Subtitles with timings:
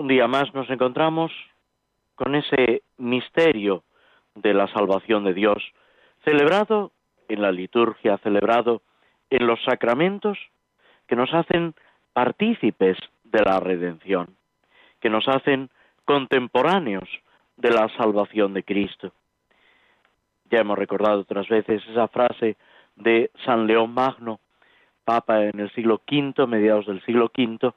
[0.00, 1.30] un día más nos encontramos
[2.14, 3.84] con ese misterio
[4.34, 5.62] de la salvación de Dios,
[6.24, 6.92] celebrado
[7.28, 8.80] en la liturgia, celebrado
[9.28, 10.38] en los sacramentos
[11.06, 11.74] que nos hacen
[12.14, 14.38] partícipes de la redención,
[15.00, 15.68] que nos hacen
[16.06, 17.08] contemporáneos
[17.58, 19.12] de la salvación de Cristo.
[20.50, 22.56] Ya hemos recordado otras veces esa frase
[22.96, 24.40] de San León Magno,
[25.04, 27.70] Papa en el siglo V, mediados del siglo V,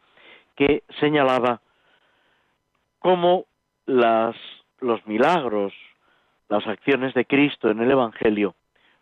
[0.55, 1.59] que señalaba
[3.03, 3.45] cómo
[3.85, 4.35] las,
[4.79, 5.73] los milagros,
[6.47, 8.55] las acciones de Cristo en el Evangelio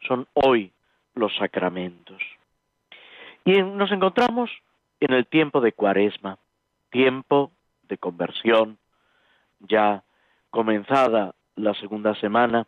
[0.08, 0.74] son hoy
[1.14, 2.20] los sacramentos.
[3.46, 4.50] Y nos encontramos
[5.00, 6.40] en el tiempo de Cuaresma,
[6.90, 7.52] tiempo
[7.84, 8.80] de conversión,
[9.60, 10.04] ya
[10.50, 12.66] comenzada la segunda semana,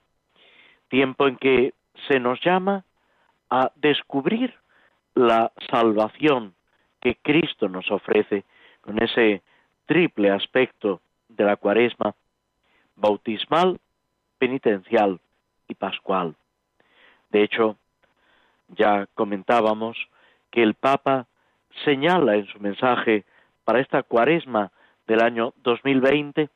[0.88, 1.74] tiempo en que
[2.08, 2.86] se nos llama
[3.50, 4.54] a descubrir
[5.16, 6.54] la salvación
[7.02, 8.44] que Cristo nos ofrece
[8.82, 9.42] con ese
[9.88, 11.02] triple aspecto
[11.36, 12.16] de la cuaresma,
[12.96, 13.80] bautismal,
[14.38, 15.20] penitencial
[15.68, 16.36] y pascual.
[17.32, 17.78] De hecho,
[18.70, 19.98] ya comentábamos
[20.52, 21.28] que el Papa
[21.84, 23.26] señala en su mensaje
[23.64, 24.72] para esta cuaresma
[25.08, 26.50] del año 2020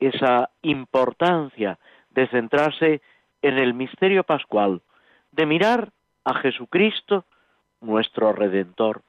[0.00, 1.78] esa importancia
[2.10, 3.00] de centrarse
[3.42, 4.82] en el misterio pascual,
[5.32, 5.90] de mirar
[6.24, 7.24] a Jesucristo,
[7.80, 9.02] nuestro Redentor,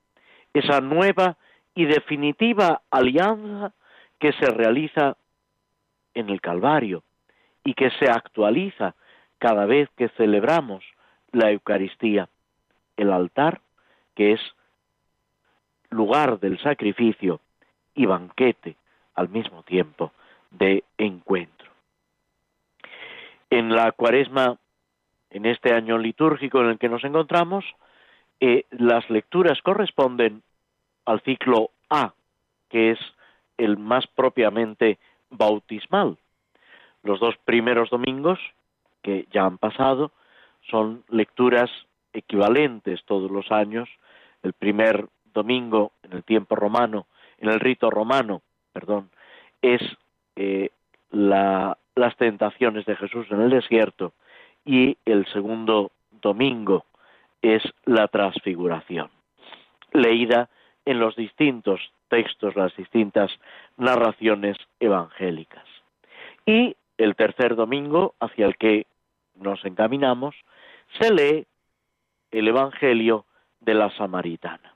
[0.53, 1.37] esa nueva
[1.73, 3.73] y definitiva alianza
[4.19, 5.17] que se realiza
[6.13, 7.03] en el Calvario
[7.63, 8.95] y que se actualiza
[9.37, 10.83] cada vez que celebramos
[11.31, 12.29] la Eucaristía,
[12.95, 13.61] el altar
[14.15, 14.41] que es
[15.89, 17.39] lugar del sacrificio
[17.93, 18.75] y banquete
[19.13, 20.11] al mismo tiempo
[20.51, 21.69] de encuentro.
[23.49, 24.57] En la cuaresma,
[25.29, 27.63] en este año litúrgico en el que nos encontramos,
[28.39, 30.43] eh, las lecturas corresponden
[31.05, 32.13] al ciclo A,
[32.69, 32.99] que es
[33.57, 36.17] el más propiamente bautismal.
[37.03, 38.39] Los dos primeros domingos,
[39.01, 40.11] que ya han pasado,
[40.69, 41.69] son lecturas
[42.13, 43.89] equivalentes todos los años.
[44.43, 47.07] El primer domingo en el tiempo romano,
[47.37, 48.41] en el rito romano,
[48.73, 49.09] perdón,
[49.61, 49.81] es
[50.35, 50.71] eh,
[51.11, 54.13] las tentaciones de Jesús en el desierto
[54.65, 55.91] y el segundo
[56.21, 56.85] domingo
[57.41, 59.09] es la transfiguración,
[59.93, 60.49] leída
[60.85, 61.79] en los distintos
[62.09, 63.31] textos, las distintas
[63.77, 65.65] narraciones evangélicas.
[66.45, 68.87] Y el tercer domingo, hacia el que
[69.35, 70.35] nos encaminamos,
[70.99, 71.47] se lee
[72.31, 73.25] el Evangelio
[73.59, 74.73] de la Samaritana,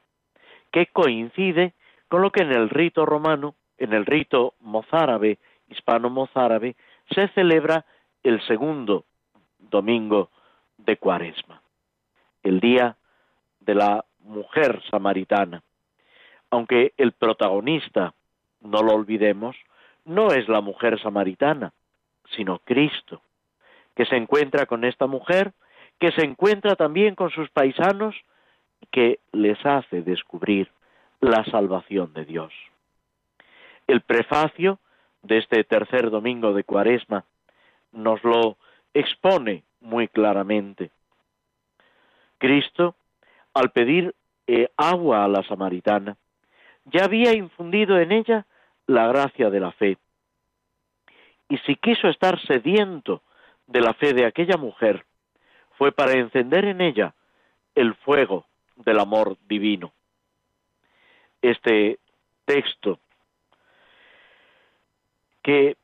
[0.71, 1.73] que coincide
[2.07, 5.39] con lo que en el rito romano, en el rito mozárabe,
[5.69, 6.75] hispano-mozárabe,
[7.09, 7.85] se celebra
[8.23, 9.05] el segundo
[9.57, 10.29] domingo
[10.77, 11.61] de Cuaresma,
[12.43, 12.97] el día
[13.61, 15.61] de la mujer samaritana,
[16.51, 18.13] aunque el protagonista,
[18.59, 19.55] no lo olvidemos,
[20.05, 21.73] no es la mujer samaritana,
[22.35, 23.21] sino Cristo,
[23.95, 25.53] que se encuentra con esta mujer,
[25.99, 28.15] que se encuentra también con sus paisanos,
[28.91, 30.69] que les hace descubrir
[31.21, 32.53] la salvación de Dios.
[33.87, 34.79] El prefacio
[35.23, 37.25] de este tercer domingo de Cuaresma
[37.91, 38.57] nos lo
[38.93, 40.91] expone muy claramente.
[42.39, 42.95] Cristo,
[43.53, 44.15] al pedir
[44.47, 46.17] eh, agua a la samaritana,
[46.85, 48.45] ya había infundido en ella
[48.87, 49.97] la gracia de la fe.
[51.49, 53.21] Y si quiso estar sediento
[53.67, 55.05] de la fe de aquella mujer,
[55.77, 57.13] fue para encender en ella
[57.75, 58.45] el fuego
[58.75, 59.91] del amor divino.
[61.41, 61.99] Este
[62.45, 62.99] texto
[65.41, 65.75] que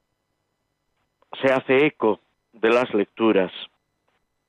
[1.41, 2.19] se hace eco
[2.53, 3.51] de las lecturas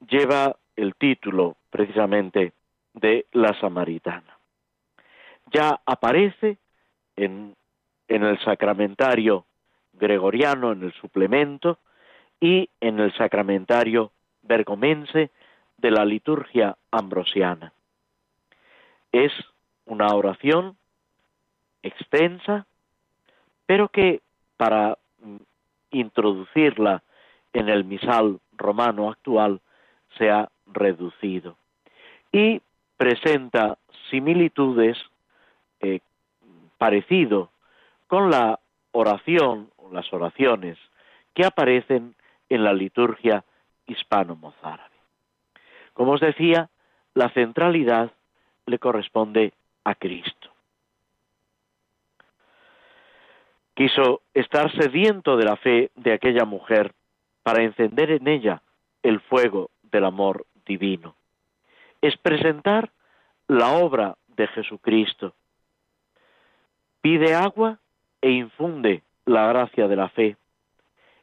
[0.08, 2.52] lleva el título precisamente
[2.94, 4.27] de la samaritana
[5.52, 6.58] ya aparece
[7.16, 7.54] en,
[8.08, 9.44] el sacramentario
[9.92, 11.78] gregoriano, en el suplemento,
[12.40, 14.12] y en el sacramentario
[14.42, 15.30] bergomense
[15.76, 17.72] de la liturgia ambrosiana.
[19.10, 19.32] Es
[19.86, 20.76] una oración
[21.82, 22.66] extensa,
[23.66, 24.20] pero que
[24.56, 24.98] para
[25.90, 27.02] introducirla
[27.52, 29.60] en el misal romano actual
[30.16, 31.56] se ha reducido
[32.32, 32.60] y
[32.96, 33.78] presenta
[34.10, 34.98] similitudes
[35.80, 36.00] eh,
[36.78, 37.50] parecido
[38.06, 38.60] con la
[38.92, 40.78] oración o las oraciones
[41.34, 42.14] que aparecen
[42.48, 43.44] en la liturgia
[43.86, 44.96] hispano-mozárabe.
[45.92, 46.70] Como os decía,
[47.14, 48.12] la centralidad
[48.66, 49.52] le corresponde
[49.84, 50.50] a Cristo.
[53.74, 56.94] Quiso estar sediento de la fe de aquella mujer
[57.42, 58.62] para encender en ella
[59.02, 61.14] el fuego del amor divino.
[62.00, 62.90] Es presentar
[63.46, 65.34] la obra de Jesucristo.
[67.00, 67.78] Pide agua
[68.20, 70.36] e infunde la gracia de la fe.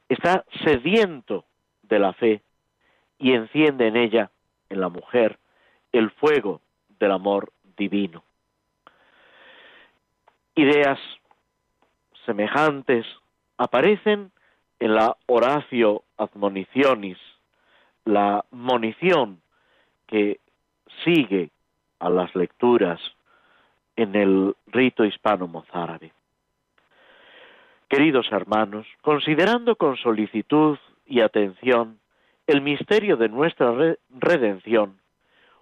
[0.10, 1.46] Está sediento
[1.84, 2.42] de la fe
[3.18, 4.32] y enciende en ella,
[4.70, 5.38] en la mujer,
[5.92, 6.62] el fuego
[7.00, 8.24] del amor divino.
[10.56, 11.00] Ideas
[12.26, 13.06] semejantes
[13.58, 14.32] aparecen
[14.80, 17.18] en la Horacio Admonicionis,
[18.06, 19.42] la monición
[20.08, 20.40] que
[21.04, 21.50] sigue
[22.00, 23.00] a las lecturas
[23.96, 26.12] en el rito hispano-mozárabe.
[27.88, 32.00] Queridos hermanos, considerando con solicitud y atención
[32.48, 33.74] el misterio de nuestra
[34.10, 35.00] redención,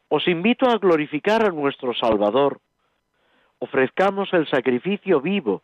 [0.10, 2.60] os invito a glorificar a nuestro Salvador.
[3.60, 5.64] Ofrezcamos el sacrificio vivo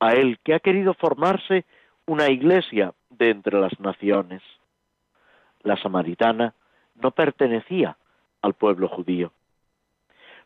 [0.00, 1.64] a Él que ha querido formarse
[2.06, 4.42] una iglesia de entre las naciones.
[5.62, 6.54] La samaritana
[6.94, 7.96] no pertenecía
[8.42, 9.32] al pueblo judío.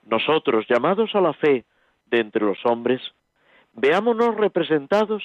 [0.05, 1.65] Nosotros, llamados a la fe
[2.07, 3.01] de entre los hombres,
[3.73, 5.23] veámonos representados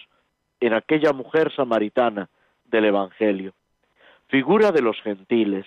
[0.60, 2.30] en aquella mujer samaritana
[2.66, 3.54] del Evangelio,
[4.28, 5.66] figura de los gentiles,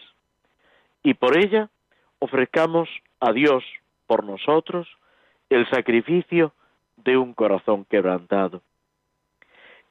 [1.02, 1.70] y por ella
[2.18, 2.88] ofrezcamos
[3.20, 3.64] a Dios
[4.06, 4.88] por nosotros
[5.48, 6.52] el sacrificio
[6.96, 8.62] de un corazón quebrantado.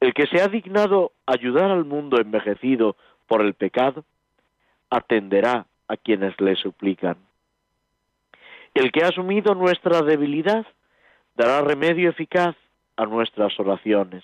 [0.00, 2.96] El que se ha dignado ayudar al mundo envejecido
[3.26, 4.04] por el pecado,
[4.88, 7.16] atenderá a quienes le suplican.
[8.74, 10.66] El que ha asumido nuestra debilidad
[11.34, 12.54] dará remedio eficaz
[12.96, 14.22] a nuestras oraciones.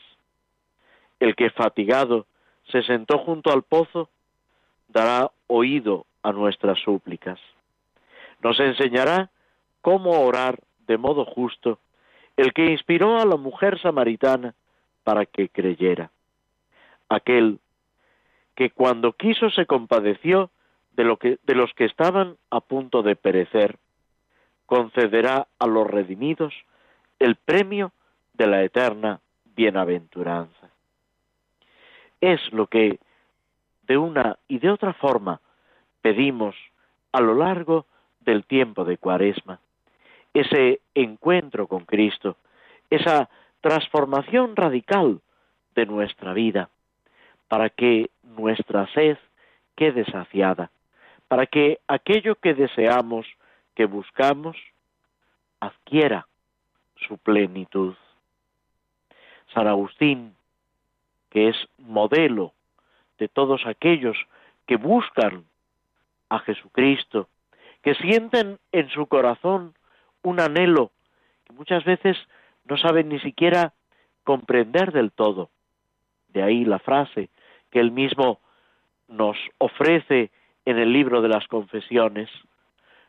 [1.18, 2.26] El que fatigado
[2.70, 4.08] se sentó junto al pozo
[4.88, 7.40] dará oído a nuestras súplicas.
[8.42, 9.30] Nos enseñará
[9.80, 11.78] cómo orar de modo justo
[12.36, 14.54] el que inspiró a la mujer samaritana
[15.04, 16.10] para que creyera.
[17.08, 17.60] Aquel
[18.54, 20.50] que cuando quiso se compadeció
[20.92, 23.78] de, lo que, de los que estaban a punto de perecer,
[24.66, 26.52] concederá a los redimidos
[27.18, 27.92] el premio
[28.34, 30.70] de la eterna bienaventuranza.
[32.20, 32.98] Es lo que
[33.86, 35.40] de una y de otra forma
[36.02, 36.54] pedimos
[37.12, 37.86] a lo largo
[38.20, 39.60] del tiempo de Cuaresma,
[40.34, 42.36] ese encuentro con Cristo,
[42.90, 43.28] esa
[43.60, 45.20] transformación radical
[45.74, 46.68] de nuestra vida,
[47.48, 49.16] para que nuestra sed
[49.76, 50.70] quede saciada,
[51.28, 53.26] para que aquello que deseamos,
[53.76, 54.56] que buscamos,
[55.60, 56.26] adquiera
[57.06, 57.94] su plenitud.
[59.54, 60.34] San Agustín,
[61.30, 62.52] que es modelo
[63.18, 64.16] de todos aquellos
[64.66, 65.44] que buscan
[66.28, 67.28] a Jesucristo,
[67.82, 69.74] que sienten en su corazón
[70.22, 70.90] un anhelo
[71.44, 72.16] que muchas veces
[72.64, 73.74] no saben ni siquiera
[74.24, 75.50] comprender del todo.
[76.28, 77.28] De ahí la frase
[77.70, 78.40] que él mismo
[79.08, 80.30] nos ofrece
[80.64, 82.28] en el libro de las confesiones.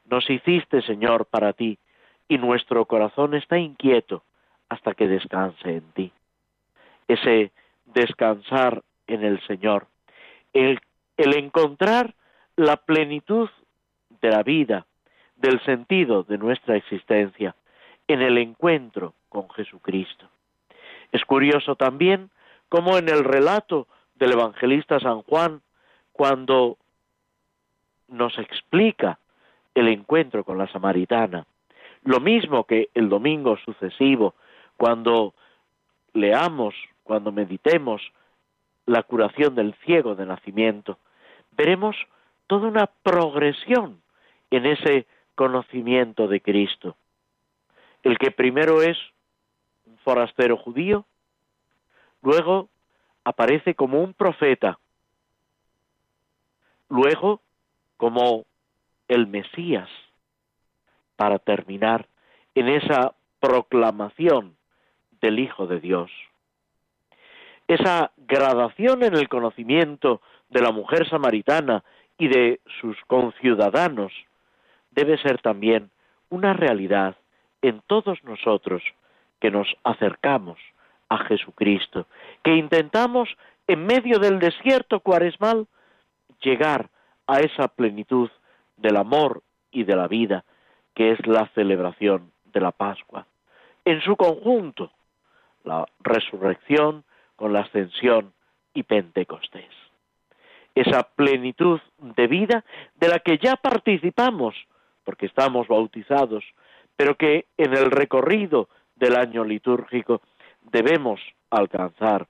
[0.09, 1.77] Nos hiciste, Señor, para ti,
[2.27, 4.23] y nuestro corazón está inquieto
[4.69, 6.11] hasta que descanse en ti.
[7.07, 7.51] Ese
[7.85, 9.87] descansar en el Señor,
[10.53, 10.79] el,
[11.17, 12.13] encontrar
[12.55, 13.49] la plenitud
[14.21, 14.85] de la vida,
[15.35, 17.55] del sentido de nuestra existencia,
[18.07, 20.27] en el encuentro con Jesucristo.
[21.11, 22.29] Es curioso también
[22.69, 25.61] cómo en el relato del evangelista San Juan,
[26.11, 26.77] cuando
[28.07, 29.19] nos explica
[29.79, 31.45] el encuentro con la samaritana,
[32.03, 34.33] lo mismo que el domingo sucesivo,
[34.75, 35.35] cuando
[36.13, 38.01] leamos, cuando meditemos
[38.87, 40.97] la curación del ciego de nacimiento,
[41.51, 41.95] veremos
[42.47, 44.01] toda una progresión
[44.49, 45.05] en ese
[45.35, 46.95] conocimiento de Cristo.
[48.01, 48.97] El que primero es
[49.85, 51.05] un forastero judío,
[52.23, 52.67] luego
[53.23, 54.79] aparece como un profeta,
[56.89, 57.41] luego
[57.97, 58.46] como
[59.07, 59.89] el Mesías,
[61.15, 62.07] para terminar
[62.55, 64.55] en esa proclamación
[65.21, 66.11] del Hijo de Dios.
[67.67, 71.83] Esa gradación en el conocimiento de la mujer samaritana
[72.17, 74.11] y de sus conciudadanos
[74.91, 75.91] debe ser también
[76.29, 77.17] una realidad
[77.61, 78.81] en todos nosotros
[79.39, 80.57] que nos acercamos
[81.09, 82.07] a Jesucristo,
[82.43, 83.29] que intentamos
[83.67, 85.67] en medio del desierto cuaresmal
[86.41, 86.89] llegar
[87.27, 88.29] a esa plenitud
[88.77, 90.45] del amor y de la vida
[90.97, 93.27] que es la celebración de la Pascua.
[93.85, 94.91] En su conjunto,
[95.63, 97.03] la resurrección,
[97.35, 98.33] con la ascensión
[98.73, 99.69] y Pentecostés.
[100.73, 102.65] Esa plenitud de vida
[102.95, 104.55] de la que ya participamos,
[105.03, 106.43] porque estamos bautizados,
[106.95, 110.21] pero que en el recorrido del año litúrgico
[110.63, 112.27] debemos alcanzar,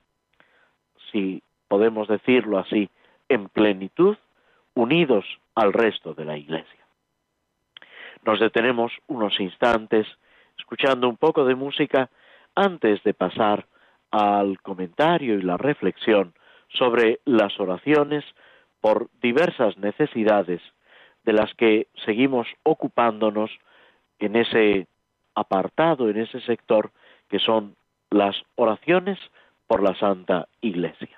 [1.11, 2.89] si podemos decirlo así,
[3.29, 4.17] en plenitud,
[4.73, 5.25] unidos
[5.57, 6.85] al resto de la Iglesia.
[8.23, 10.05] Nos detenemos unos instantes
[10.55, 12.11] escuchando un poco de música
[12.53, 13.65] antes de pasar
[14.11, 16.35] al comentario y la reflexión
[16.69, 18.23] sobre las oraciones
[18.81, 20.61] por diversas necesidades
[21.23, 23.49] de las que seguimos ocupándonos
[24.19, 24.85] en ese
[25.33, 26.91] apartado, en ese sector
[27.29, 27.75] que son
[28.11, 29.17] las oraciones
[29.65, 31.16] por la Santa Iglesia.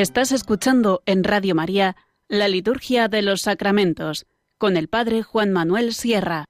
[0.00, 1.94] Estás escuchando en Radio María
[2.26, 4.24] la Liturgia de los Sacramentos
[4.56, 6.46] con el Padre Juan Manuel Sierra.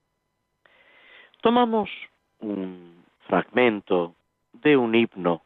[1.43, 1.91] Tomamos
[2.39, 4.15] un fragmento
[4.53, 5.43] de un himno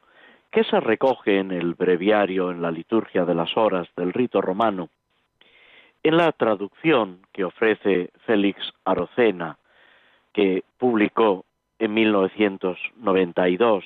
[0.53, 4.91] que se recoge en el breviario en la liturgia de las horas del rito romano.
[6.03, 9.57] En la traducción que ofrece Félix Arocena,
[10.35, 11.47] que publicó
[11.79, 13.83] en 1992,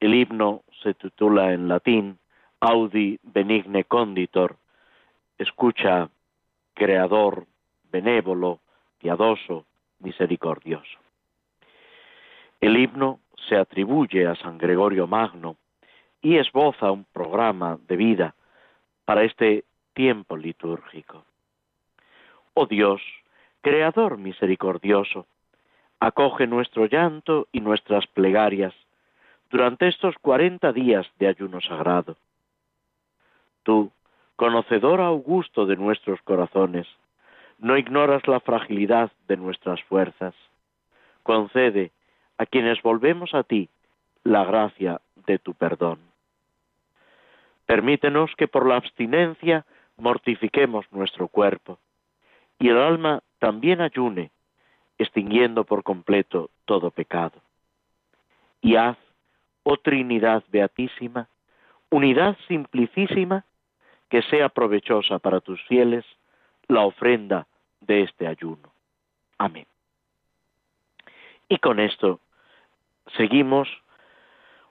[0.00, 2.18] el himno se titula en latín
[2.66, 4.56] Audi benigne conditor,
[5.36, 6.08] escucha,
[6.72, 7.44] creador,
[7.92, 8.60] benévolo,
[8.98, 9.66] piadoso,
[9.98, 10.98] misericordioso.
[12.62, 15.56] El himno se atribuye a San Gregorio Magno
[16.22, 18.34] y esboza un programa de vida
[19.04, 21.26] para este tiempo litúrgico.
[22.54, 23.02] Oh Dios,
[23.60, 25.26] Creador misericordioso,
[26.00, 28.72] acoge nuestro llanto y nuestras plegarias
[29.50, 32.16] durante estos cuarenta días de ayuno sagrado
[33.64, 33.90] Tú,
[34.36, 36.86] conocedor augusto de nuestros corazones,
[37.58, 40.34] no ignoras la fragilidad de nuestras fuerzas.
[41.22, 41.90] Concede
[42.38, 43.68] a quienes volvemos a ti
[44.22, 45.98] la gracia de tu perdón.
[47.66, 49.64] Permítenos que por la abstinencia
[49.96, 51.78] mortifiquemos nuestro cuerpo
[52.58, 54.30] y el alma también ayune,
[54.98, 57.40] extinguiendo por completo todo pecado.
[58.60, 58.96] Y haz,
[59.62, 61.28] oh Trinidad Beatísima,
[61.90, 63.44] unidad simplicísima,
[64.14, 66.04] que sea provechosa para tus fieles
[66.68, 67.48] la ofrenda
[67.80, 68.72] de este ayuno.
[69.38, 69.66] Amén.
[71.48, 72.20] Y con esto
[73.16, 73.68] seguimos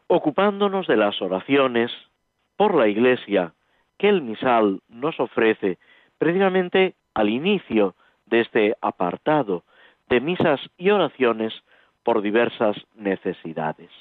[0.07, 1.91] ocupándonos de las oraciones
[2.55, 3.51] por la Iglesia
[3.97, 5.77] que el misal nos ofrece
[6.17, 7.95] precisamente al inicio
[8.27, 9.65] de este apartado
[10.07, 11.53] de misas y oraciones
[12.03, 13.91] por diversas necesidades.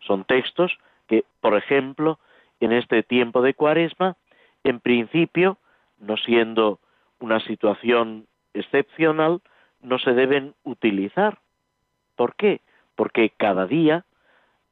[0.00, 0.76] Son textos
[1.08, 2.18] que, por ejemplo,
[2.60, 4.18] en este tiempo de cuaresma
[4.64, 5.58] en principio
[5.98, 6.80] no siendo
[7.20, 9.40] una situación excepcional,
[9.80, 11.38] no se deben utilizar.
[12.16, 12.60] ¿Por qué?
[12.96, 14.04] Porque cada día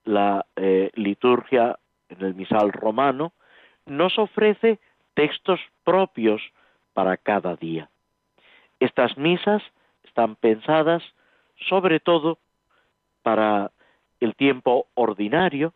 [0.05, 3.33] la eh, liturgia en el misal romano
[3.87, 4.79] nos ofrece
[5.15, 6.43] textos propios
[6.93, 7.89] para cada día.
[8.81, 9.63] Estas misas
[10.05, 11.03] están pensadas
[11.69, 12.39] sobre todo
[13.23, 13.71] para
[14.21, 15.73] el tiempo ordinario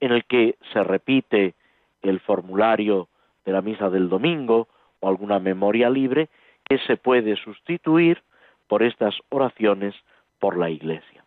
[0.00, 1.54] en el que se repite
[2.02, 3.08] el formulario
[3.46, 4.68] de la misa del domingo
[5.00, 6.28] o alguna memoria libre
[6.64, 8.22] que se puede sustituir
[8.66, 9.94] por estas oraciones
[10.38, 11.24] por la Iglesia.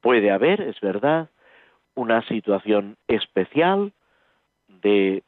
[0.00, 1.28] Puede haber, es verdad,
[1.94, 3.92] una situación especial
[4.68, 5.22] de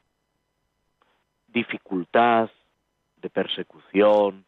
[1.48, 2.50] dificultad,
[3.22, 4.44] de persecución,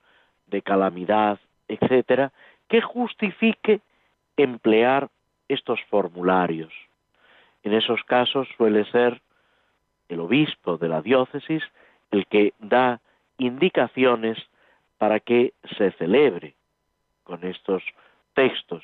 [0.47, 2.33] de calamidad, etcétera,
[2.69, 3.81] que justifique
[4.37, 5.09] emplear
[5.49, 6.73] estos formularios.
[7.63, 9.21] En esos casos suele ser
[10.09, 11.62] el obispo de la diócesis
[12.11, 13.00] el que da
[13.38, 14.38] indicaciones
[14.97, 16.55] para que se celebre
[17.25, 17.83] con estos
[18.35, 18.83] textos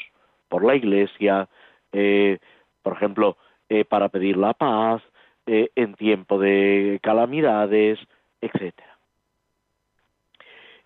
[0.49, 1.49] por la Iglesia,
[1.93, 2.38] eh,
[2.83, 3.37] por ejemplo,
[3.69, 5.02] eh, para pedir la paz,
[5.47, 7.99] eh, en tiempo de calamidades,
[8.40, 8.75] etc.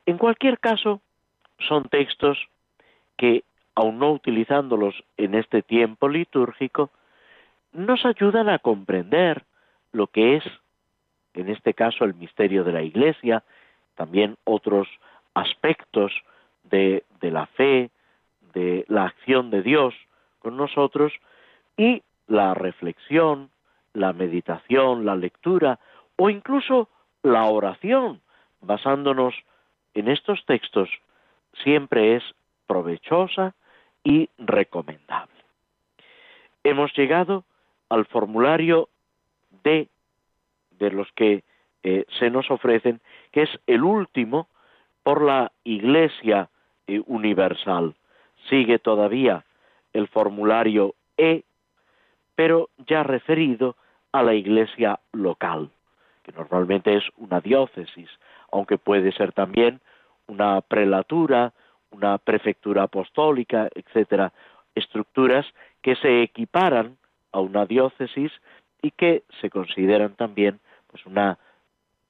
[0.06, 1.00] En cualquier caso,
[1.58, 2.38] son textos
[3.16, 6.90] que, aun no utilizándolos en este tiempo litúrgico,
[7.72, 9.44] nos ayudan a comprender
[9.92, 10.44] lo que es,
[11.34, 13.44] en este caso, el misterio de la Iglesia,
[13.94, 14.88] también otros
[15.34, 16.12] aspectos
[16.64, 17.90] de, la fe,
[18.54, 19.94] de la acción de Dios
[20.40, 21.12] con nosotros
[21.76, 23.50] y la reflexión,
[23.92, 25.78] la meditación, la lectura
[26.16, 26.88] o incluso
[27.22, 28.20] la oración,
[28.60, 29.34] basándonos
[29.94, 30.88] en estos textos,
[31.62, 32.22] siempre es
[32.66, 33.54] provechosa
[34.04, 35.34] y recomendable.
[36.62, 37.44] Hemos llegado
[37.88, 38.88] al formulario
[39.62, 39.88] D
[40.78, 41.44] de los que
[41.82, 43.00] eh, se nos ofrecen,
[43.32, 44.48] que es el último
[45.02, 46.48] por la Iglesia
[46.86, 47.94] eh, Universal.
[48.48, 49.44] Sigue todavía
[49.92, 51.42] el formulario E,
[52.34, 53.76] pero ya referido
[54.12, 55.70] a la Iglesia local,
[56.22, 58.08] que normalmente es una diócesis,
[58.52, 59.80] aunque puede ser también
[60.26, 61.52] una prelatura,
[61.90, 64.32] una prefectura apostólica, etcétera,
[64.74, 65.46] estructuras
[65.82, 66.96] que se equiparan
[67.32, 68.32] a una diócesis
[68.82, 71.38] y que se consideran también pues una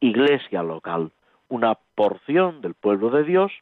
[0.01, 1.11] iglesia local
[1.49, 3.53] una porción del pueblo de Dios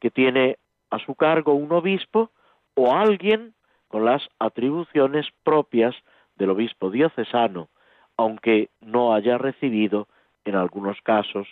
[0.00, 0.58] que tiene
[0.90, 2.30] a su cargo un obispo
[2.74, 3.54] o alguien
[3.88, 5.94] con las atribuciones propias
[6.36, 7.68] del obispo diocesano,
[8.16, 10.08] aunque no haya recibido
[10.44, 11.46] en algunos casos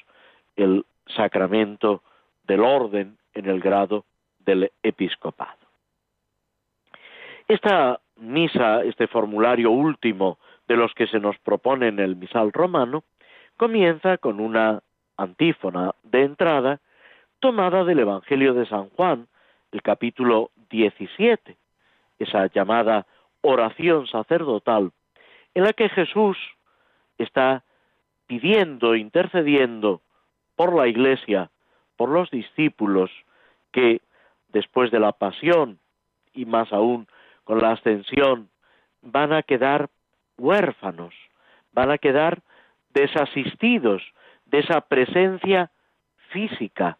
[0.56, 0.84] el
[1.16, 2.02] sacramento
[2.46, 4.04] del orden en el grado
[4.38, 5.58] del episcopado.
[7.48, 13.04] Esta misa, este formulario último de los que se nos propone en el misal romano,
[13.56, 14.82] comienza con una
[15.16, 16.80] antífona de entrada
[17.40, 19.28] tomada del Evangelio de San Juan,
[19.72, 21.56] el capítulo 17,
[22.18, 23.06] esa llamada
[23.40, 24.92] oración sacerdotal,
[25.54, 26.36] en la que Jesús
[27.18, 27.62] está
[28.26, 30.00] pidiendo, intercediendo
[30.56, 31.50] por la Iglesia,
[31.96, 33.10] por los discípulos
[33.72, 34.00] que
[34.48, 35.78] después de la pasión
[36.34, 37.06] y más aún
[37.44, 38.48] con la ascensión
[39.02, 39.88] van a quedar
[40.38, 41.14] huérfanos,
[41.72, 42.42] van a quedar
[42.94, 44.02] desasistidos
[44.46, 45.70] de esa presencia
[46.30, 46.98] física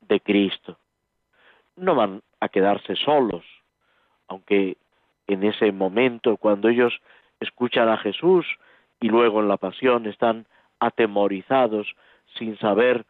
[0.00, 0.78] de Cristo.
[1.76, 3.44] No van a quedarse solos,
[4.28, 4.76] aunque
[5.26, 7.00] en ese momento cuando ellos
[7.40, 8.46] escuchan a Jesús
[9.00, 10.46] y luego en la pasión están
[10.78, 11.94] atemorizados
[12.38, 13.04] sin saber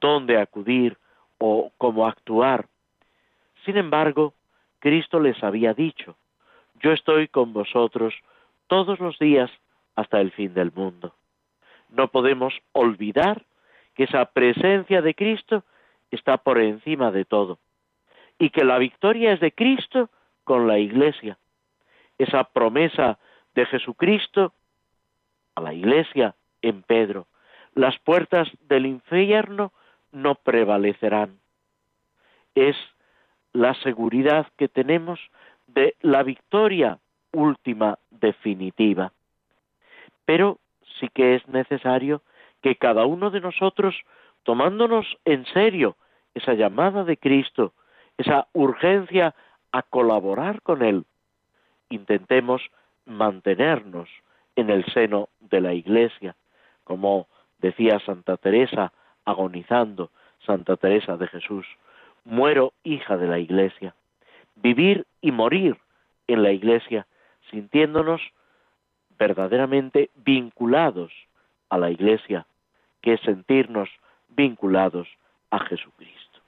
[0.00, 0.96] dónde acudir
[1.38, 2.66] o cómo actuar.
[3.64, 4.34] Sin embargo,
[4.78, 6.16] Cristo les había dicho,
[6.82, 8.14] yo estoy con vosotros
[8.70, 9.50] todos los días
[9.96, 11.12] hasta el fin del mundo
[11.90, 13.44] no podemos olvidar
[13.94, 15.64] que esa presencia de Cristo
[16.10, 17.58] está por encima de todo
[18.38, 20.08] y que la victoria es de Cristo
[20.44, 21.36] con la Iglesia.
[22.18, 23.18] Esa promesa
[23.54, 24.54] de Jesucristo
[25.54, 27.26] a la Iglesia en Pedro.
[27.74, 29.72] Las puertas del infierno
[30.12, 31.38] no prevalecerán.
[32.54, 32.76] Es
[33.52, 35.20] la seguridad que tenemos
[35.66, 36.98] de la victoria
[37.32, 39.12] última definitiva.
[40.24, 40.58] Pero
[40.98, 42.22] sí que es necesario
[42.62, 43.96] que cada uno de nosotros,
[44.42, 45.96] tomándonos en serio
[46.34, 47.72] esa llamada de Cristo,
[48.18, 49.34] esa urgencia
[49.72, 51.04] a colaborar con Él,
[51.88, 52.62] intentemos
[53.06, 54.08] mantenernos
[54.56, 56.36] en el seno de la Iglesia,
[56.84, 58.92] como decía Santa Teresa
[59.24, 60.10] agonizando,
[60.44, 61.66] Santa Teresa de Jesús,
[62.24, 63.94] muero hija de la Iglesia,
[64.56, 65.76] vivir y morir
[66.26, 67.06] en la Iglesia,
[67.50, 68.20] sintiéndonos
[69.18, 71.12] verdaderamente vinculados
[71.68, 72.46] a la Iglesia,
[73.02, 73.88] que es sentirnos
[74.28, 75.08] vinculados
[75.50, 76.40] a Jesucristo.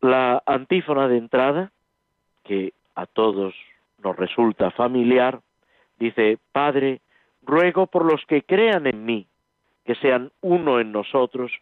[0.00, 1.72] La antífona de entrada,
[2.44, 3.54] que a todos
[4.02, 5.40] nos resulta familiar,
[5.98, 7.00] dice, Padre,
[7.42, 9.26] ruego por los que crean en mí,
[9.84, 11.52] que sean uno en nosotros,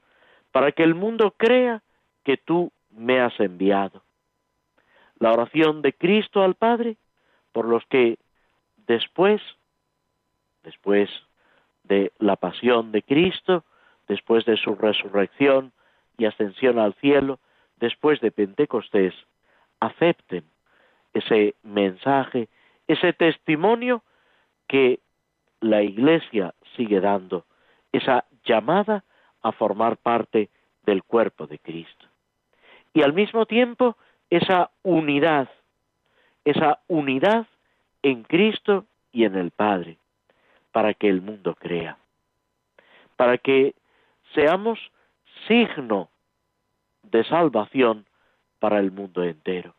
[0.53, 1.83] para que el mundo crea
[2.25, 4.03] que tú me has enviado.
[5.19, 6.97] La oración de Cristo al Padre,
[7.55, 8.19] por los que
[8.89, 9.41] después,
[10.65, 11.09] después
[11.85, 13.65] de la pasión de Cristo,
[14.09, 15.73] después de su resurrección
[16.19, 17.39] y ascensión al cielo,
[17.77, 19.15] después de Pentecostés,
[19.79, 20.43] acepten
[21.13, 22.49] ese mensaje,
[22.89, 24.03] ese testimonio
[24.67, 24.99] que
[25.61, 27.47] la Iglesia sigue dando,
[27.93, 29.05] esa llamada
[29.43, 30.51] a formar parte
[30.85, 32.07] del cuerpo de Cristo.
[32.93, 33.97] Y al mismo tiempo
[34.29, 35.49] esa unidad,
[36.45, 37.47] esa unidad
[38.03, 39.99] en Cristo y en el Padre,
[40.73, 41.99] para que el mundo crea,
[43.17, 43.75] para que
[44.35, 44.79] seamos
[45.49, 46.09] signo
[47.03, 48.07] de salvación
[48.59, 49.75] para el mundo entero.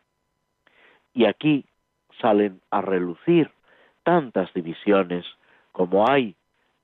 [1.12, 1.64] Y aquí
[2.20, 3.50] salen a relucir
[4.02, 5.26] tantas divisiones
[5.72, 6.34] como hay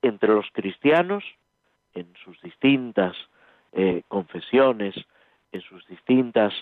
[0.03, 1.25] entre los cristianos
[1.95, 3.17] en sus distintas
[3.73, 4.95] eh, confesiones,
[5.53, 6.53] en sus distintas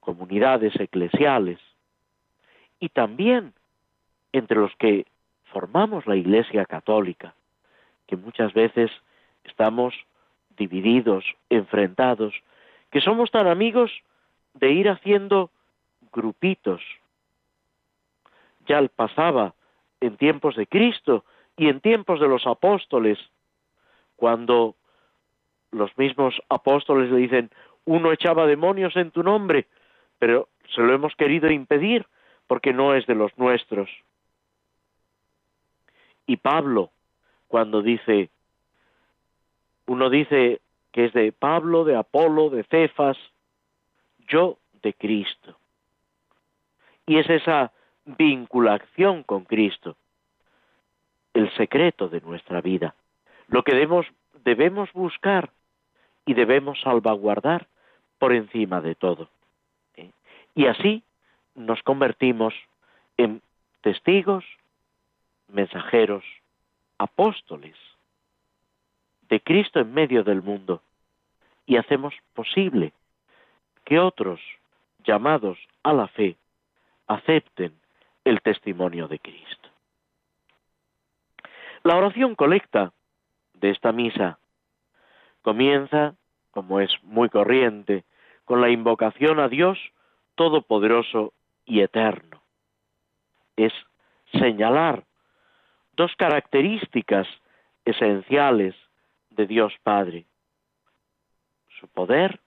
[0.00, 1.58] comunidades eclesiales,
[2.78, 3.52] y también
[4.32, 5.06] entre los que
[5.52, 7.34] formamos la Iglesia Católica,
[8.06, 8.90] que muchas veces
[9.44, 9.94] estamos
[10.56, 12.34] divididos, enfrentados,
[12.90, 13.90] que somos tan amigos
[14.54, 15.50] de ir haciendo
[16.12, 16.82] grupitos.
[18.66, 19.54] Ya pasaba
[20.00, 21.24] en tiempos de Cristo
[21.56, 23.18] y en tiempos de los apóstoles,
[24.16, 24.76] cuando
[25.70, 27.50] los mismos apóstoles le dicen,
[27.84, 29.66] uno echaba demonios en tu nombre,
[30.20, 32.06] pero se lo hemos querido impedir
[32.46, 33.90] porque no es de los nuestros.
[36.26, 36.90] Y Pablo,
[37.48, 38.30] cuando dice,
[39.86, 40.60] uno dice
[40.92, 43.16] que es de Pablo, de Apolo, de Cefas,
[44.28, 45.58] yo de Cristo.
[47.06, 47.72] Y es esa
[48.04, 49.96] vinculación con Cristo
[51.34, 52.94] el secreto de nuestra vida,
[53.46, 54.06] lo que debemos,
[54.44, 55.50] debemos buscar
[56.26, 57.68] y debemos salvaguardar
[58.18, 59.30] por encima de todo.
[60.54, 61.02] Y así
[61.54, 62.54] nos convertimos
[63.16, 63.42] en
[63.82, 64.44] testigos,
[65.48, 66.24] mensajeros,
[66.98, 67.76] apóstoles
[69.28, 70.82] de Cristo en medio del mundo
[71.66, 72.92] y hacemos posible
[73.84, 74.40] que otros
[75.04, 76.36] llamados a la fe
[77.06, 77.74] acepten
[78.24, 79.68] el testimonio de Cristo.
[81.82, 82.92] La oración colecta
[83.54, 84.38] de esta misa
[85.42, 86.14] comienza,
[86.50, 88.04] como es muy corriente,
[88.44, 89.78] con la invocación a Dios
[90.40, 91.34] Todopoderoso
[91.66, 92.40] y Eterno.
[93.56, 93.74] Es
[94.32, 95.04] señalar
[95.92, 97.28] dos características
[97.84, 98.74] esenciales
[99.28, 100.24] de Dios Padre,
[101.78, 102.40] su poder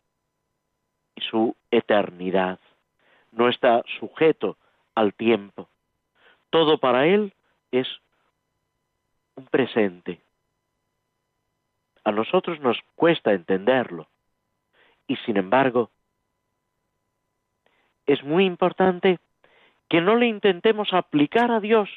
[1.13, 2.60] y su eternidad.
[3.32, 4.58] No está sujeto
[4.95, 5.69] al tiempo.
[6.49, 7.32] Todo para Él
[7.71, 7.88] es
[9.36, 10.19] un presente.
[12.03, 14.08] A nosotros nos cuesta entenderlo
[15.06, 15.91] y sin embargo
[18.05, 19.19] es muy importante
[19.89, 21.89] que no le intentemos aplicar a Dios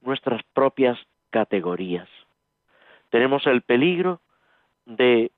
[0.00, 0.98] nuestras propias
[1.30, 2.08] categorías.
[3.10, 4.20] Tenemos el peligro
[4.86, 5.30] de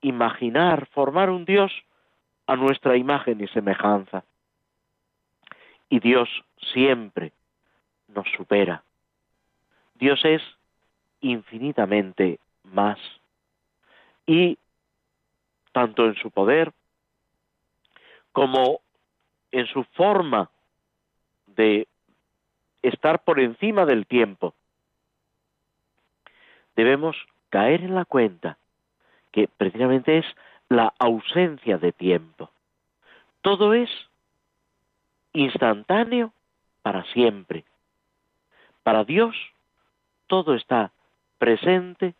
[0.00, 1.72] imaginar, formar un Dios
[2.46, 4.24] a nuestra imagen y semejanza.
[5.88, 6.28] Y Dios
[6.72, 7.32] siempre
[8.08, 8.82] nos supera.
[9.94, 10.42] Dios es
[11.20, 12.98] infinitamente más.
[14.26, 14.58] Y
[15.72, 16.72] tanto en su poder
[18.32, 18.80] como
[19.50, 20.50] en su forma
[21.46, 21.86] de
[22.82, 24.54] estar por encima del tiempo,
[26.74, 27.16] debemos
[27.50, 28.56] caer en la cuenta
[29.30, 30.26] que precisamente es
[30.68, 32.50] la ausencia de tiempo.
[33.42, 33.90] Todo es
[35.32, 36.32] instantáneo
[36.82, 37.64] para siempre.
[38.82, 39.36] Para Dios
[40.26, 40.92] todo está
[41.38, 42.14] presente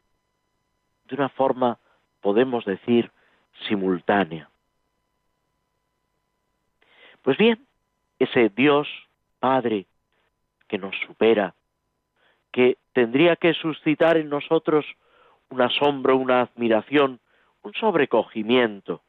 [1.05, 1.79] de una forma,
[2.21, 3.11] podemos decir,
[3.69, 4.52] simultánea.
[7.23, 7.67] Pues bien,
[8.19, 8.89] ese Dios
[9.39, 9.87] Padre
[10.69, 11.55] que nos supera,
[12.53, 14.85] que tendría que suscitar en nosotros
[15.51, 17.21] un asombro, una admiración,
[17.63, 19.03] un sobrecogimiento.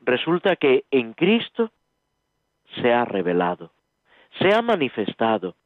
[0.00, 1.70] Resulta que en Cristo
[2.80, 3.72] se ha revelado,
[4.38, 5.56] se ha manifestado,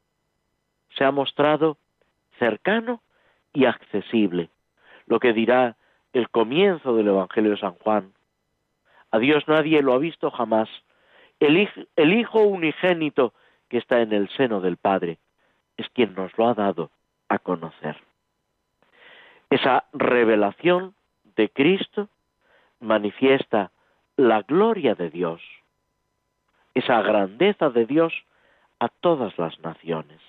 [0.96, 1.78] se ha mostrado
[2.38, 3.02] cercano
[3.52, 4.50] y accesible,
[5.06, 5.76] lo que dirá
[6.12, 8.12] el comienzo del Evangelio de San Juan.
[9.10, 10.68] A Dios nadie lo ha visto jamás.
[11.40, 13.34] El, Hijo unigénito
[13.68, 15.18] que está en el seno del Padre
[15.76, 16.90] es quien nos lo ha dado
[17.28, 17.96] a conocer.
[19.50, 20.94] Esa revelación
[21.36, 22.08] de Cristo
[22.80, 23.70] manifiesta
[24.16, 25.42] la gloria de Dios,
[26.74, 28.14] esa grandeza de Dios
[28.80, 30.20] a todas las naciones.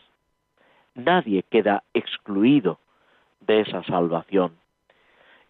[0.94, 2.80] Nadie queda excluido
[3.40, 4.58] de esa salvación.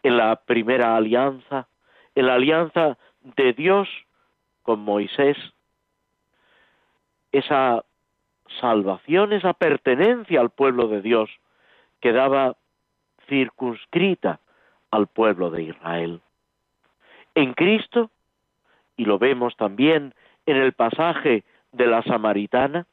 [0.04, 1.68] En la primera alianza,
[2.16, 3.88] en la alianza de Dios
[4.68, 5.38] con Moisés,
[7.32, 7.86] esa
[8.60, 11.30] salvación, esa pertenencia al pueblo de Dios
[12.02, 12.58] quedaba
[13.30, 14.42] circunscrita
[14.92, 16.20] al pueblo de Israel.
[17.34, 18.12] En Cristo,
[18.98, 20.14] y lo vemos también
[20.46, 22.88] en el pasaje de la samaritana,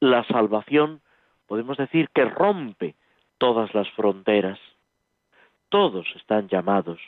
[0.00, 1.02] la salvación
[1.46, 2.94] podemos decir que rompe
[3.36, 4.58] todas las fronteras.
[5.68, 7.00] Todos están llamados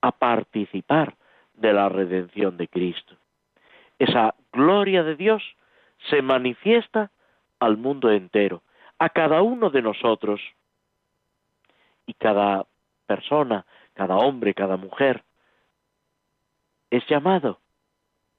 [0.00, 1.14] a participar
[1.60, 3.14] de la redención de Cristo.
[3.98, 5.42] Esa gloria de Dios
[6.08, 7.10] se manifiesta
[7.58, 8.62] al mundo entero,
[8.98, 10.40] a cada uno de nosotros.
[12.06, 12.66] Y cada
[13.06, 15.22] persona, cada hombre, cada mujer,
[16.90, 17.60] es llamado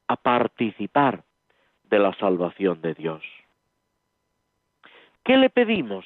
[0.07, 1.23] a participar
[1.83, 3.23] de la salvación de Dios.
[5.23, 6.05] ¿Qué le pedimos?